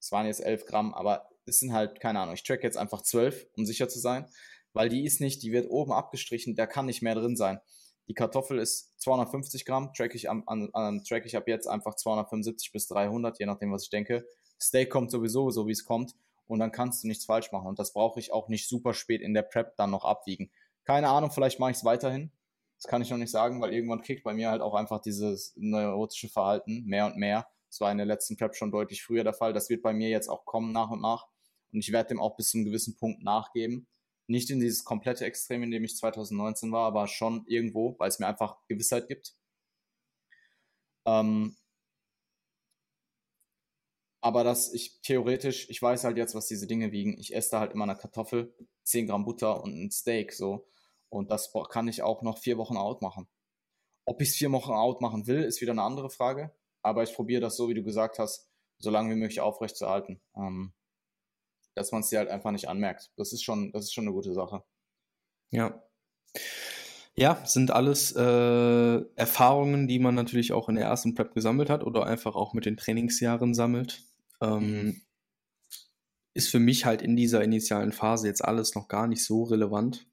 [0.00, 3.02] es waren jetzt 11 Gramm, aber es sind halt, keine Ahnung, ich track jetzt einfach
[3.02, 4.26] 12, um sicher zu sein,
[4.72, 7.60] weil die ist nicht, die wird oben abgestrichen, da kann nicht mehr drin sein.
[8.08, 11.94] Die Kartoffel ist 250 Gramm, track ich, am, an, an, track ich ab jetzt einfach
[11.94, 14.26] 275 bis 300, je nachdem, was ich denke.
[14.60, 16.14] Steak kommt sowieso, so wie es kommt.
[16.46, 17.66] Und dann kannst du nichts falsch machen.
[17.66, 20.50] Und das brauche ich auch nicht super spät in der Prep dann noch abwiegen.
[20.84, 22.30] Keine Ahnung, vielleicht mache ich es weiterhin.
[22.76, 25.54] Das kann ich noch nicht sagen, weil irgendwann kickt bei mir halt auch einfach dieses
[25.56, 27.46] neurotische Verhalten mehr und mehr.
[27.70, 29.54] Das war in der letzten Prep schon deutlich früher der Fall.
[29.54, 31.26] Das wird bei mir jetzt auch kommen nach und nach.
[31.72, 33.86] Und ich werde dem auch bis zu einem gewissen Punkt nachgeben.
[34.26, 38.18] Nicht in dieses komplette Extrem, in dem ich 2019 war, aber schon irgendwo, weil es
[38.18, 39.34] mir einfach Gewissheit gibt.
[41.06, 41.56] Ähm,
[44.24, 47.18] aber dass ich theoretisch, ich weiß halt jetzt, was diese Dinge wiegen.
[47.18, 48.54] Ich esse da halt immer eine Kartoffel,
[48.84, 50.66] 10 Gramm Butter und ein Steak so.
[51.10, 53.28] Und das kann ich auch noch vier Wochen out machen.
[54.06, 56.52] Ob ich es vier Wochen out machen will, ist wieder eine andere Frage.
[56.82, 58.48] Aber ich probiere das so, wie du gesagt hast,
[58.78, 60.20] so lange wie möglich aufrechtzuerhalten.
[60.36, 60.72] Ähm,
[61.74, 63.10] dass man es dir halt einfach nicht anmerkt.
[63.16, 64.62] Das ist schon, das ist schon eine gute Sache.
[65.50, 65.82] Ja.
[67.16, 71.84] Ja, sind alles äh, Erfahrungen, die man natürlich auch in der ersten Prep gesammelt hat
[71.84, 74.02] oder einfach auch mit den Trainingsjahren sammelt.
[74.40, 75.00] Ähm, mhm.
[76.34, 80.08] Ist für mich halt in dieser initialen Phase jetzt alles noch gar nicht so relevant.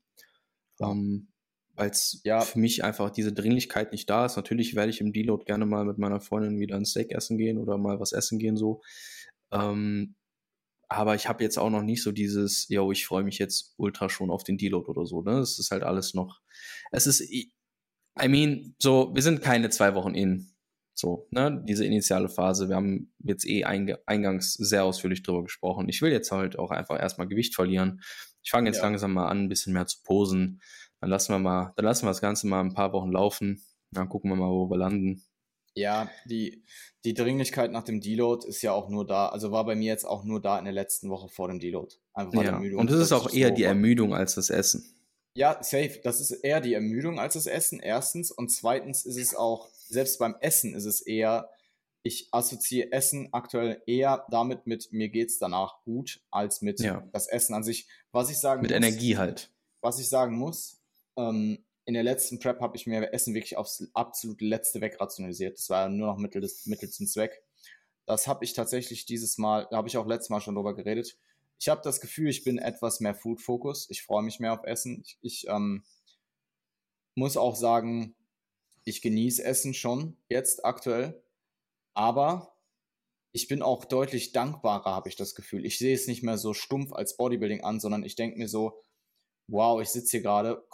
[0.80, 1.32] Ähm,
[1.76, 2.42] weil es ja.
[2.42, 4.36] für mich einfach diese Dringlichkeit nicht da ist.
[4.36, 7.58] Natürlich werde ich im Deload gerne mal mit meiner Freundin wieder ein Steak essen gehen
[7.58, 8.82] oder mal was essen gehen so.
[9.52, 10.16] Ähm,
[10.92, 14.10] aber ich habe jetzt auch noch nicht so dieses, yo, ich freue mich jetzt ultra
[14.10, 15.22] schon auf den Deload oder so.
[15.22, 15.40] Ne?
[15.40, 16.42] Es ist halt alles noch,
[16.92, 17.48] es ist, I
[18.28, 20.50] mean, so, wir sind keine zwei Wochen in.
[20.94, 22.68] So, ne, diese initiale Phase.
[22.68, 25.88] Wir haben jetzt eh eingangs sehr ausführlich drüber gesprochen.
[25.88, 28.02] Ich will jetzt halt auch einfach erstmal Gewicht verlieren.
[28.44, 28.84] Ich fange jetzt ja.
[28.84, 30.62] langsam mal an, ein bisschen mehr zu posen.
[31.00, 33.64] Dann lassen wir mal, dann lassen wir das Ganze mal ein paar Wochen laufen.
[33.92, 35.24] Dann gucken wir mal, wo wir landen.
[35.74, 36.64] Ja, die,
[37.06, 40.06] die Dringlichkeit nach dem Deload ist ja auch nur da, also war bei mir jetzt
[40.06, 41.96] auch nur da in der letzten Woche vor dem Deload.
[42.14, 42.52] Einfach ja.
[42.52, 42.80] Ermüdung.
[42.80, 44.84] Und das ist auch eher so die Ermüdung als das Essen.
[45.34, 46.02] Ja, safe.
[46.04, 48.32] Das ist eher die Ermüdung als das Essen, erstens.
[48.32, 51.50] Und zweitens ist es auch, selbst beim Essen ist es eher,
[52.04, 57.08] ich assoziiere Essen aktuell eher damit mit, mir geht's danach gut, als mit ja.
[57.14, 57.88] das Essen an sich.
[58.12, 59.52] Was ich sagen Mit muss, Energie halt.
[59.82, 60.82] Was ich sagen muss,
[61.16, 65.58] ähm, in der letzten Prep habe ich mir Essen wirklich aufs absolut letzte wegrationalisiert.
[65.58, 67.44] Das war nur noch Mittel, des, Mittel zum Zweck.
[68.06, 71.18] Das habe ich tatsächlich dieses Mal, da habe ich auch letztes Mal schon drüber geredet.
[71.60, 73.88] Ich habe das Gefühl, ich bin etwas mehr Food-Focus.
[73.90, 75.04] Ich freue mich mehr auf Essen.
[75.06, 75.84] Ich, ich ähm,
[77.16, 78.16] muss auch sagen,
[78.84, 81.24] ich genieße Essen schon jetzt aktuell.
[81.94, 82.56] Aber
[83.32, 85.66] ich bin auch deutlich dankbarer, habe ich das Gefühl.
[85.66, 88.82] Ich sehe es nicht mehr so stumpf als Bodybuilding an, sondern ich denke mir so,
[89.48, 90.66] wow, ich sitze hier gerade,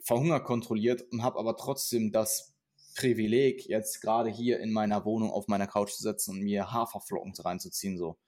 [0.00, 2.54] verhunger kontrolliert und habe aber trotzdem das
[2.94, 7.32] Privileg, jetzt gerade hier in meiner Wohnung auf meiner Couch zu sitzen und mir Haferflocken
[7.32, 8.18] reinzuziehen, so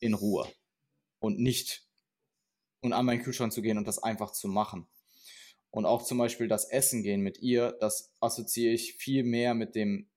[0.00, 0.48] in Ruhe.
[1.20, 1.86] Und nicht
[2.80, 4.88] und an meinen Kühlschrank zu gehen und das einfach zu machen.
[5.70, 9.74] Und auch zum Beispiel das Essen gehen mit ihr, das assoziiere ich viel mehr mit
[9.74, 10.08] dem,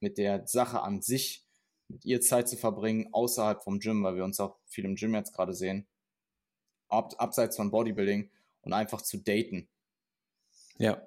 [0.00, 1.46] mit der Sache an sich,
[1.88, 5.14] mit ihr Zeit zu verbringen, außerhalb vom Gym, weil wir uns auch viel im Gym
[5.14, 5.86] jetzt gerade sehen,
[6.88, 8.30] ab, abseits von Bodybuilding
[8.62, 9.68] und einfach zu daten.
[10.78, 11.06] Ja.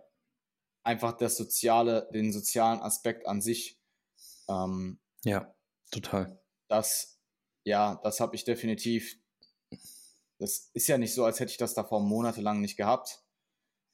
[0.83, 3.79] Einfach das soziale, den sozialen Aspekt an sich.
[4.47, 5.53] Ähm, ja,
[5.91, 6.39] total.
[6.67, 7.19] Das,
[7.63, 9.17] ja, das habe ich definitiv.
[10.39, 13.23] Das ist ja nicht so, als hätte ich das davor monatelang nicht gehabt.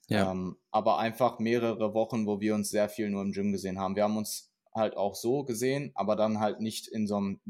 [0.09, 0.31] Ja.
[0.31, 3.95] Ähm, aber einfach mehrere Wochen, wo wir uns sehr viel nur im Gym gesehen haben.
[3.95, 7.41] Wir haben uns halt auch so gesehen, aber dann halt nicht in so einem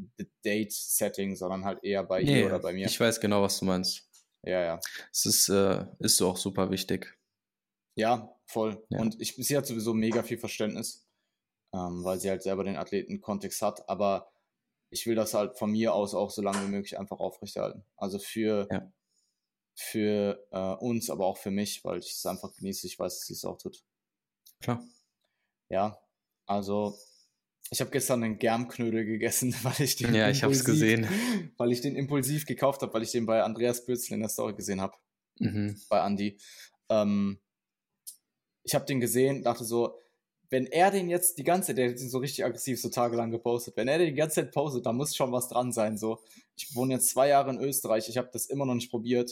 [0.44, 2.88] Date-Setting, sondern halt eher bei nee, ihr oder bei mir.
[2.88, 4.10] Ich weiß genau, was du meinst.
[4.44, 4.80] Ja, ja.
[5.12, 7.17] Es ist, äh, ist auch super wichtig.
[7.98, 8.86] Ja, voll.
[8.90, 9.00] Ja.
[9.00, 11.08] Und ich, sie hat sowieso mega viel Verständnis,
[11.74, 13.90] ähm, weil sie halt selber den Athletenkontext hat.
[13.90, 14.32] Aber
[14.92, 17.84] ich will das halt von mir aus auch so lange wie möglich einfach aufrechterhalten.
[17.98, 18.92] Also für, ja.
[19.76, 22.86] für äh, uns, aber auch für mich, weil ich es einfach genieße.
[22.86, 23.84] Ich weiß, dass sie es auch tut.
[24.62, 24.84] Klar.
[25.70, 26.00] Ja,
[26.46, 26.96] also
[27.72, 31.08] ich habe gestern einen Germknödel gegessen, weil ich den ja, ich impulsiv, gesehen.
[31.58, 34.54] weil ich den impulsiv gekauft habe, weil ich den bei Andreas Bürzel in der Story
[34.54, 34.96] gesehen habe.
[35.40, 35.82] Mhm.
[35.90, 36.38] Bei Andy.
[36.90, 37.40] Ähm,
[38.68, 39.98] ich habe den gesehen, dachte so,
[40.50, 43.32] wenn er den jetzt die ganze Zeit, der hat ihn so richtig aggressiv so tagelang
[43.32, 45.98] gepostet, wenn er den die ganze Zeit postet, da muss schon was dran sein.
[45.98, 46.20] So,
[46.56, 49.32] ich wohne jetzt zwei Jahre in Österreich, ich habe das immer noch nicht probiert.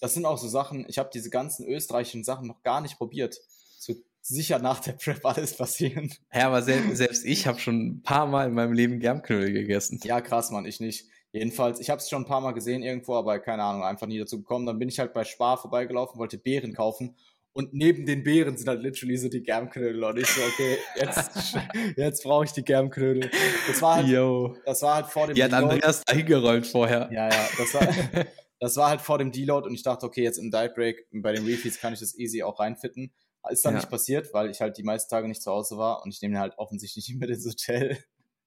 [0.00, 3.38] Das sind auch so Sachen, ich habe diese ganzen österreichischen Sachen noch gar nicht probiert.
[3.78, 6.12] So sicher nach der Prep alles passieren.
[6.32, 10.00] Ja, aber selbst, selbst ich habe schon ein paar Mal in meinem Leben Germknödel gegessen.
[10.02, 11.08] Ja, krass, Mann, ich nicht.
[11.30, 14.18] Jedenfalls, ich habe es schon ein paar Mal gesehen irgendwo, aber keine Ahnung, einfach nie
[14.18, 14.66] dazu gekommen.
[14.66, 17.16] Dann bin ich halt bei Spar vorbeigelaufen, wollte Beeren kaufen
[17.54, 20.02] und neben den Beeren sind halt literally so die Germknödel.
[20.02, 21.56] Und ich so, okay, jetzt,
[21.96, 23.30] jetzt brauche ich die Germknödel.
[23.66, 24.56] Das war halt, Yo.
[24.64, 27.10] das war halt vor dem Die hat Andreas eingerollt vorher.
[27.12, 28.26] Ja, ja, das war,
[28.60, 31.32] das war halt vor dem Deload und ich dachte, okay, jetzt im Diet Break bei
[31.32, 33.12] den Refeeds kann ich das easy auch reinfitten.
[33.50, 33.80] Ist dann ja.
[33.80, 36.38] nicht passiert, weil ich halt die meisten Tage nicht zu Hause war und ich nehme
[36.38, 37.98] halt offensichtlich nicht mit ins Hotel.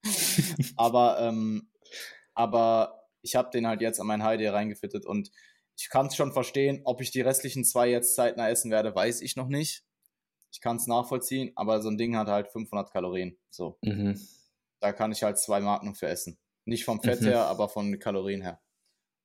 [0.78, 1.70] aber, ähm,
[2.34, 5.32] aber ich habe den halt jetzt an mein HD reingefittet und
[5.78, 6.82] ich kann es schon verstehen.
[6.86, 9.84] Ob ich die restlichen zwei jetzt zeitnah essen werde, weiß ich noch nicht.
[10.51, 13.38] Ich kann es nachvollziehen, aber so ein Ding hat halt 500 Kalorien.
[13.49, 13.78] So.
[13.82, 14.19] Mhm.
[14.80, 16.38] Da kann ich halt zwei Marken für essen.
[16.63, 17.28] Nicht vom Fett mhm.
[17.28, 18.61] her, aber von den Kalorien her.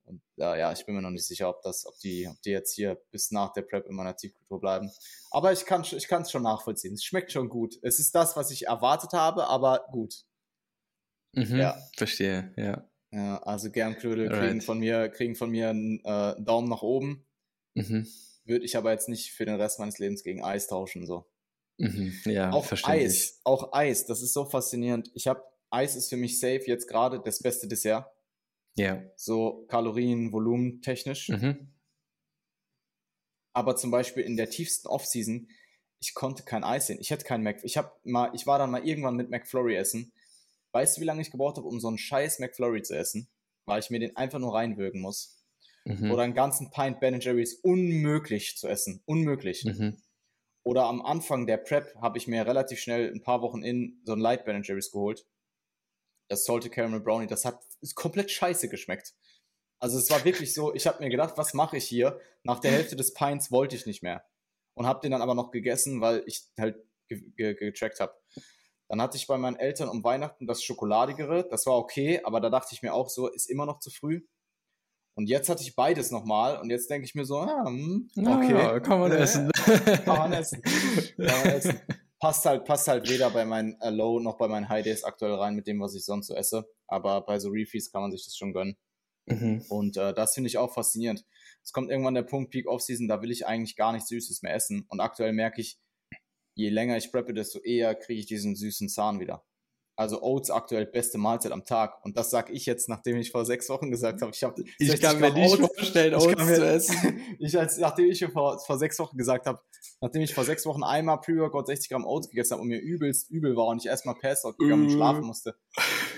[0.04, 2.50] Und äh, ja, ich bin mir noch nicht sicher, ob das, ob die, ob die
[2.50, 4.90] jetzt hier bis nach der Prep in meiner Tiefkultur bleiben.
[5.30, 6.94] Aber ich kann ich es schon nachvollziehen.
[6.94, 7.78] Es schmeckt schon gut.
[7.82, 10.24] Es ist das, was ich erwartet habe, aber gut.
[11.32, 11.78] Mhm, ja.
[11.96, 12.89] Verstehe, ja.
[13.12, 14.48] Ja, also Germknödel Alright.
[14.48, 17.26] kriegen von mir, kriegen von mir einen äh, Daumen nach oben.
[17.74, 18.06] Mhm.
[18.44, 21.06] Würde ich aber jetzt nicht für den Rest meines Lebens gegen Eis tauschen.
[21.06, 21.26] So.
[21.78, 22.12] Mhm.
[22.24, 25.10] Ja, auch Eis, auch Eis, das ist so faszinierend.
[25.14, 28.06] Ich habe Eis ist für mich safe jetzt gerade das beste Dessert.
[28.76, 28.94] Ja.
[28.94, 29.10] Yeah.
[29.16, 31.28] So Kalorien, Volumen technisch.
[31.28, 31.72] Mhm.
[33.52, 35.48] Aber zum Beispiel in der tiefsten Offseason,
[36.00, 36.98] ich konnte kein Eis sehen.
[37.00, 37.62] Ich hätte keinen Mac.
[37.62, 40.12] Ich hab mal, ich war dann mal irgendwann mit McFlurry essen.
[40.72, 43.28] Weißt du, wie lange ich gebraucht habe, um so einen scheiß McFlurry zu essen?
[43.66, 45.44] Weil ich mir den einfach nur reinwürgen muss.
[45.84, 46.10] Mhm.
[46.10, 49.02] Oder einen ganzen Pint Ben Jerry's unmöglich zu essen.
[49.06, 49.64] Unmöglich.
[49.64, 50.00] Mhm.
[50.62, 54.12] Oder am Anfang der Prep habe ich mir relativ schnell ein paar Wochen in so
[54.12, 55.26] ein Light Ben Jerry's geholt.
[56.28, 57.60] Das Salted Caramel Brownie, das hat
[57.94, 59.14] komplett scheiße geschmeckt.
[59.80, 62.20] Also es war wirklich so, ich habe mir gedacht, was mache ich hier?
[62.44, 64.24] Nach der Hälfte des Pints wollte ich nicht mehr.
[64.74, 66.76] Und habe den dann aber noch gegessen, weil ich halt
[67.08, 68.14] ge ge getrackt habe.
[68.90, 71.46] Dann hatte ich bei meinen Eltern um Weihnachten das Schokoladigere.
[71.48, 74.22] Das war okay, aber da dachte ich mir auch so, ist immer noch zu früh.
[75.14, 78.52] Und jetzt hatte ich beides nochmal und jetzt denke ich mir so, ah, hm, okay.
[78.52, 79.48] Ja, kann man essen.
[80.04, 80.60] kann man essen.
[80.62, 81.80] Kann man essen.
[82.18, 85.34] Passt halt, passt halt weder bei meinen äh, Low noch bei meinen High Days aktuell
[85.34, 86.68] rein mit dem, was ich sonst so esse.
[86.88, 88.76] Aber bei so Refeeds kann man sich das schon gönnen.
[89.26, 89.64] Mhm.
[89.68, 91.24] Und äh, das finde ich auch faszinierend.
[91.62, 94.54] Es kommt irgendwann der Punkt Peak Off-Season, da will ich eigentlich gar nichts Süßes mehr
[94.54, 94.84] essen.
[94.88, 95.78] Und aktuell merke ich,
[96.54, 99.44] je länger ich preppe, desto eher kriege ich diesen süßen Zahn wieder.
[100.00, 102.02] Also Oats aktuell beste Mahlzeit am Tag.
[102.06, 104.98] Und das sage ich jetzt, nachdem ich vor sechs Wochen gesagt habe, ich habe Ich
[104.98, 107.20] kann mir nicht Oats, vorstellen, Oats mir, zu essen.
[107.38, 109.60] ich als, nachdem ich vor, vor sechs Wochen gesagt habe,
[110.00, 113.30] nachdem ich vor sechs Wochen einmal Pre-Workout 60 Gramm Oats gegessen habe und mir übelst
[113.30, 115.56] übel war und ich erstmal Pass gegangen und schlafen musste.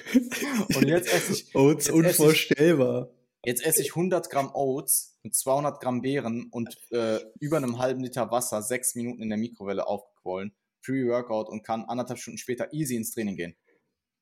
[0.77, 3.11] und jetzt esse ich Oats unvorstellbar.
[3.45, 8.03] Jetzt esse ich 100 Gramm Oats mit 200 Gramm Beeren und äh, über einem halben
[8.03, 10.55] Liter Wasser sechs Minuten in der Mikrowelle aufgequollen.
[10.85, 13.57] Pre-Workout und kann anderthalb Stunden später easy ins Training gehen.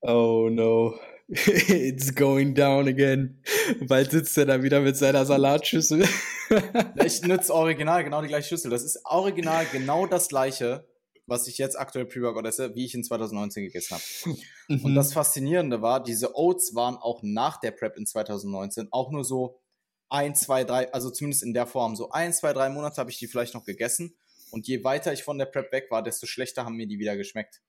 [0.02, 0.98] Oh no,
[1.28, 3.42] it's going down again.
[3.86, 6.06] Bald sitzt er da wieder mit seiner Salatschüssel.
[7.04, 8.70] ich nutze original genau die gleiche Schüssel.
[8.70, 10.88] Das ist original genau das gleiche,
[11.30, 14.36] was ich jetzt aktuell Pre-Workout esse, wie ich in 2019 gegessen habe.
[14.68, 14.84] Mhm.
[14.84, 19.24] Und das Faszinierende war, diese Oats waren auch nach der Prep in 2019 auch nur
[19.24, 19.60] so
[20.08, 23.18] ein, zwei, drei, also zumindest in der Form, so ein, zwei, drei Monate habe ich
[23.18, 24.16] die vielleicht noch gegessen.
[24.50, 27.16] Und je weiter ich von der Prep weg war, desto schlechter haben mir die wieder
[27.16, 27.62] geschmeckt.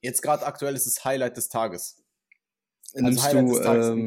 [0.00, 2.02] Jetzt gerade aktuell ist es Highlight des Tages.
[2.94, 4.06] Also nimmst, Highlight du, des Tages ähm,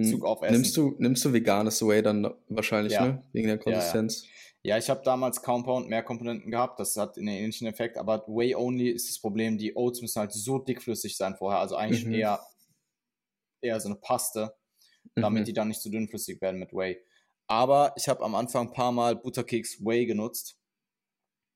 [0.51, 3.05] nimmst du nimmst du veganes Whey dann wahrscheinlich, ja.
[3.05, 3.23] ne?
[3.31, 4.23] Wegen der Konsistenz.
[4.23, 4.52] Ja, ja.
[4.63, 8.55] Ja ich habe damals Compound mehr Komponenten gehabt, das hat einen ähnlichen Effekt, aber Whey
[8.55, 12.13] only ist das Problem, die Oats müssen halt so dickflüssig sein vorher, also eigentlich mhm.
[12.13, 12.45] eher,
[13.61, 14.55] eher so eine Paste,
[15.15, 15.45] damit mhm.
[15.45, 17.03] die dann nicht zu so dünnflüssig werden mit Whey.
[17.47, 20.57] Aber ich habe am Anfang ein paar Mal Butterkeks Whey genutzt.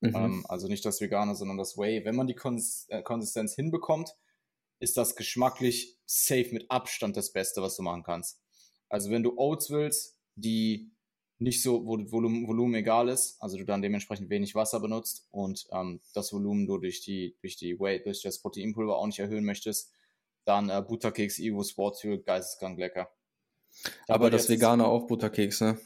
[0.01, 0.15] Mhm.
[0.15, 2.03] Ähm, also nicht das Vegane, sondern das Whey.
[2.05, 4.15] Wenn man die Kons äh, Konsistenz hinbekommt,
[4.79, 8.41] ist das geschmacklich safe mit Abstand das Beste, was du machen kannst.
[8.89, 10.91] Also wenn du Oats willst, die
[11.39, 15.67] nicht so, wo Volumen, Volumen egal ist, also du dann dementsprechend wenig Wasser benutzt und
[15.71, 19.45] ähm, das Volumen du durch die, durch die Whey, durch das Proteinpulver auch nicht erhöhen
[19.45, 19.91] möchtest,
[20.45, 23.11] dann äh, Butterkeks Evo Sportsfuel, geisteskrank lecker.
[24.07, 25.77] Aber das Vegane auch Butterkeks, ne?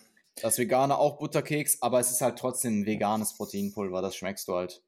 [0.42, 4.56] Das Vegane auch Butterkeks, aber es ist halt trotzdem ein veganes Proteinpulver, das schmeckst du
[4.56, 4.82] halt.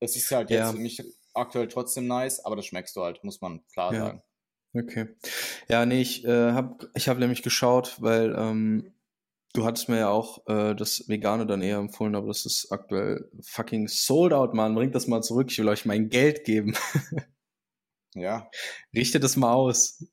[0.00, 0.72] Das ist halt jetzt ja.
[0.72, 1.02] für mich
[1.34, 4.06] aktuell trotzdem nice, aber das schmeckst du halt, muss man klar ja.
[4.06, 4.22] sagen.
[4.74, 5.08] Okay.
[5.68, 8.92] Ja, nee, ich äh, habe ich hab nämlich geschaut, weil ähm,
[9.54, 13.30] du hattest mir ja auch äh, das Vegane dann eher empfohlen, aber das ist aktuell
[13.42, 14.74] fucking sold out, Mann.
[14.74, 16.76] Bringt das mal zurück, ich will euch mein Geld geben.
[18.14, 18.50] ja.
[18.94, 20.04] Richte das mal aus.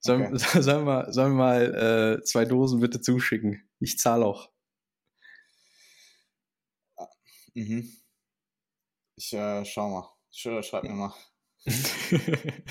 [0.00, 0.38] Sollen, okay.
[0.62, 3.68] sollen wir, sollen wir mal äh, zwei Dosen bitte zuschicken?
[3.80, 4.50] Ich zahle auch.
[7.54, 7.90] Mhm.
[9.16, 10.08] Ich äh, schau mal.
[10.30, 11.14] Sch schreib mir mal.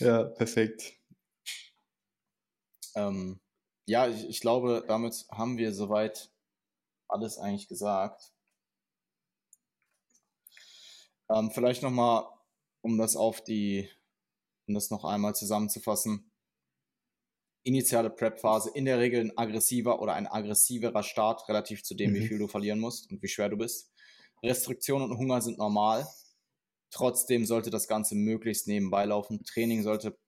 [0.00, 0.94] ja, perfekt.
[2.96, 3.40] Ähm,
[3.86, 6.30] ja, ich, ich glaube, damit haben wir soweit
[7.08, 8.32] alles eigentlich gesagt.
[11.30, 12.26] Ähm, vielleicht nochmal,
[12.82, 13.88] um das auf die,
[14.66, 16.30] um das noch einmal zusammenzufassen.
[17.66, 22.14] Initiale Prep-Phase, in der Regel ein aggressiver oder ein aggressiverer Start relativ zu dem, mhm.
[22.16, 23.90] wie viel du verlieren musst und wie schwer du bist.
[24.42, 26.06] Restriktion und Hunger sind normal.
[26.90, 29.42] Trotzdem sollte das Ganze möglichst nebenbei laufen.
[29.44, 30.18] Training sollte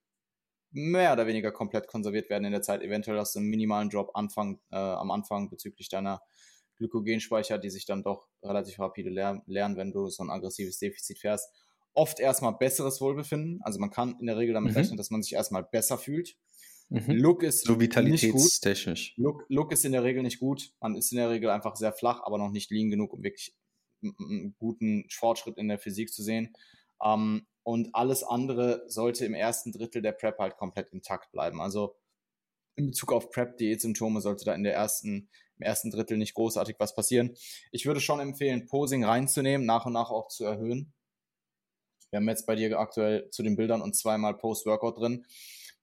[0.76, 2.82] mehr oder weniger komplett konserviert werden in der Zeit.
[2.82, 6.20] Eventuell hast du einen minimalen Drop Anfang, äh, am Anfang bezüglich deiner
[6.76, 11.18] Glykogenspeicher, die sich dann doch relativ rapide ler lernen, wenn du so ein aggressives Defizit
[11.18, 11.50] fährst.
[11.94, 13.60] Oft erstmal besseres Wohlbefinden.
[13.62, 14.76] Also man kann in der Regel damit mhm.
[14.76, 16.36] rechnen, dass man sich erstmal besser fühlt.
[16.90, 17.04] Mhm.
[17.08, 19.14] Look ist so vitalitätstechnisch.
[19.16, 20.72] Look, Look ist in der Regel nicht gut.
[20.80, 23.54] Man ist in der Regel einfach sehr flach, aber noch nicht lean genug, um wirklich
[24.02, 26.54] einen guten Fortschritt in der Physik zu sehen.
[27.02, 31.60] Ähm, und alles andere sollte im ersten Drittel der Prep halt komplett intakt bleiben.
[31.60, 31.96] Also
[32.76, 36.94] in Bezug auf Prep-Diät-Symptome sollte da in der ersten, im ersten Drittel nicht großartig was
[36.94, 37.36] passieren.
[37.72, 40.94] Ich würde schon empfehlen, Posing reinzunehmen, nach und nach auch zu erhöhen.
[42.10, 45.26] Wir haben jetzt bei dir aktuell zu den Bildern und zweimal Post-Workout drin.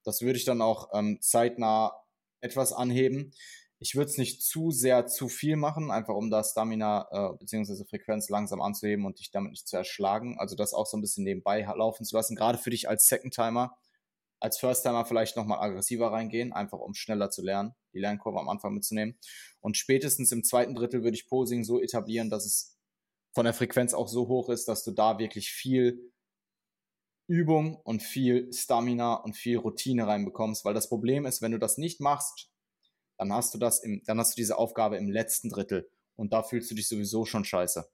[0.05, 2.01] Das würde ich dann auch ähm, zeitnah
[2.39, 3.33] etwas anheben.
[3.83, 7.83] Ich würde es nicht zu sehr zu viel machen, einfach um da Stamina äh, bzw.
[7.83, 10.39] Frequenz langsam anzuheben und dich damit nicht zu erschlagen.
[10.39, 12.37] Also das auch so ein bisschen nebenbei laufen zu lassen.
[12.37, 13.75] Gerade für dich als Second-Timer,
[14.39, 18.73] als First-Timer vielleicht nochmal aggressiver reingehen, einfach um schneller zu lernen, die Lernkurve am Anfang
[18.73, 19.17] mitzunehmen.
[19.59, 22.77] Und spätestens im zweiten Drittel würde ich Posing so etablieren, dass es
[23.33, 26.09] von der Frequenz auch so hoch ist, dass du da wirklich viel
[27.27, 31.77] Übung und viel Stamina und viel Routine reinbekommst, weil das Problem ist, wenn du das
[31.77, 32.52] nicht machst,
[33.23, 36.43] dann hast du das im, dann hast du diese Aufgabe im letzten Drittel und da
[36.43, 37.89] fühlst du dich sowieso schon scheiße.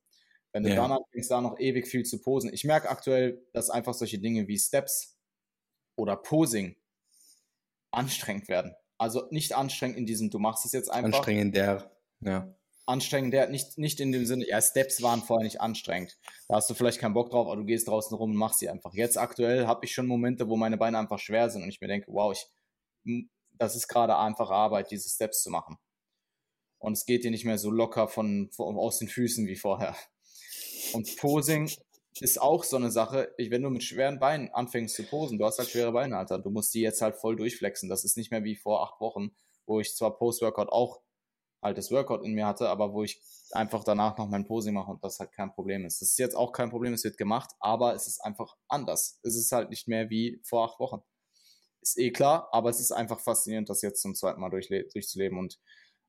[0.52, 0.76] Wenn du ja.
[0.76, 2.52] dann anfängst, da noch ewig viel zu posen.
[2.52, 5.18] Ich merke aktuell, dass einfach solche Dinge wie Steps
[5.96, 6.76] oder Posing
[7.92, 8.74] anstrengend werden.
[8.98, 11.20] Also nicht anstrengend in diesem, du machst es jetzt einfach.
[11.20, 12.54] Anstrengend der, ja
[12.90, 16.18] anstrengend, der nicht, nicht in dem Sinne, ja, Steps waren vorher nicht anstrengend.
[16.48, 18.70] Da hast du vielleicht keinen Bock drauf, aber du gehst draußen rum und machst sie
[18.70, 18.94] einfach.
[18.94, 21.88] Jetzt aktuell habe ich schon Momente, wo meine Beine einfach schwer sind und ich mir
[21.88, 25.78] denke, wow, ich, das ist gerade einfach Arbeit, diese Steps zu machen.
[26.80, 29.96] Und es geht dir nicht mehr so locker von, von aus den Füßen wie vorher.
[30.94, 31.70] Und Posing
[32.22, 35.60] ist auch so eine Sache, wenn du mit schweren Beinen anfängst zu posen, du hast
[35.60, 37.90] halt schwere Beine, Alter, du musst die jetzt halt voll durchflexen.
[37.90, 39.32] Das ist nicht mehr wie vor acht Wochen,
[39.66, 41.02] wo ich zwar Post-Workout auch
[41.62, 45.04] altes Workout in mir hatte, aber wo ich einfach danach noch mein Posing mache und
[45.04, 46.02] das halt kein Problem ist.
[46.02, 49.20] Das ist jetzt auch kein Problem, es wird gemacht, aber es ist einfach anders.
[49.24, 51.02] Es ist halt nicht mehr wie vor acht Wochen.
[51.82, 55.60] Ist eh klar, aber es ist einfach faszinierend, das jetzt zum zweiten Mal durchzuleben und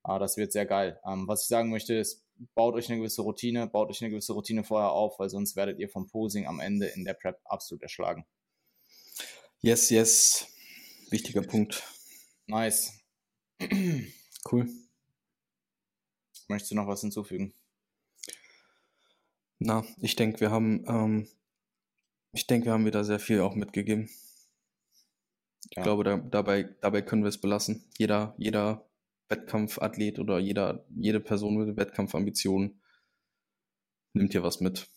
[0.04, 1.00] äh, das wird sehr geil.
[1.06, 4.32] Ähm, was ich sagen möchte, ist, baut euch eine gewisse Routine, baut euch eine gewisse
[4.32, 7.82] Routine vorher auf, weil sonst werdet ihr vom Posing am Ende in der Prep absolut
[7.82, 8.26] erschlagen.
[9.60, 10.46] Yes, yes.
[11.10, 11.82] Wichtiger Punkt.
[12.46, 12.94] Nice.
[14.50, 14.68] Cool.
[16.48, 17.54] Möchtest du noch was hinzufügen?
[19.58, 21.28] Na, ich denke, wir haben, ähm,
[22.32, 24.08] ich denke, wir haben wieder sehr viel auch mitgegeben.
[25.68, 25.82] Ich ja.
[25.82, 27.84] glaube, da, dabei, dabei können wir es belassen.
[27.98, 28.88] Jeder, jeder
[29.28, 32.80] Wettkampfathlet oder jeder, jede Person mit Wettkampfambitionen
[34.14, 34.88] nimmt hier was mit.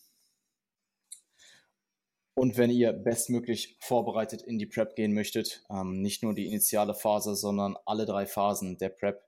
[2.36, 6.96] Und wenn ihr bestmöglich vorbereitet in die Prep gehen möchtet, ähm, nicht nur die initiale
[6.96, 9.24] Phase, sondern alle drei Phasen der Prep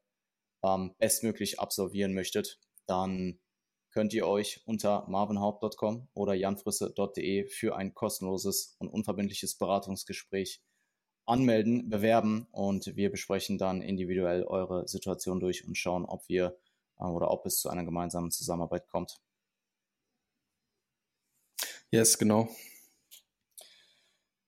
[0.63, 3.39] ähm, bestmöglich absolvieren möchtet, dann
[3.91, 10.63] könnt ihr euch unter marvinhaupt.com oder janfrisse.de für ein kostenloses und unverbindliches Beratungsgespräch
[11.25, 16.57] anmelden, bewerben und wir besprechen dann individuell eure Situation durch und schauen, ob wir
[16.99, 19.19] äh, oder ob es zu einer gemeinsamen Zusammenarbeit kommt.
[21.91, 22.49] Yes, genau.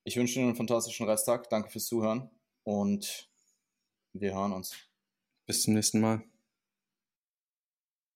[0.04, 1.48] Ich wünsche Ihnen einen fantastischen Resttag.
[1.50, 2.30] Danke fürs Zuhören
[2.64, 3.28] und
[4.12, 4.74] wir hören uns.
[5.46, 6.22] Bis zum nächsten Mal.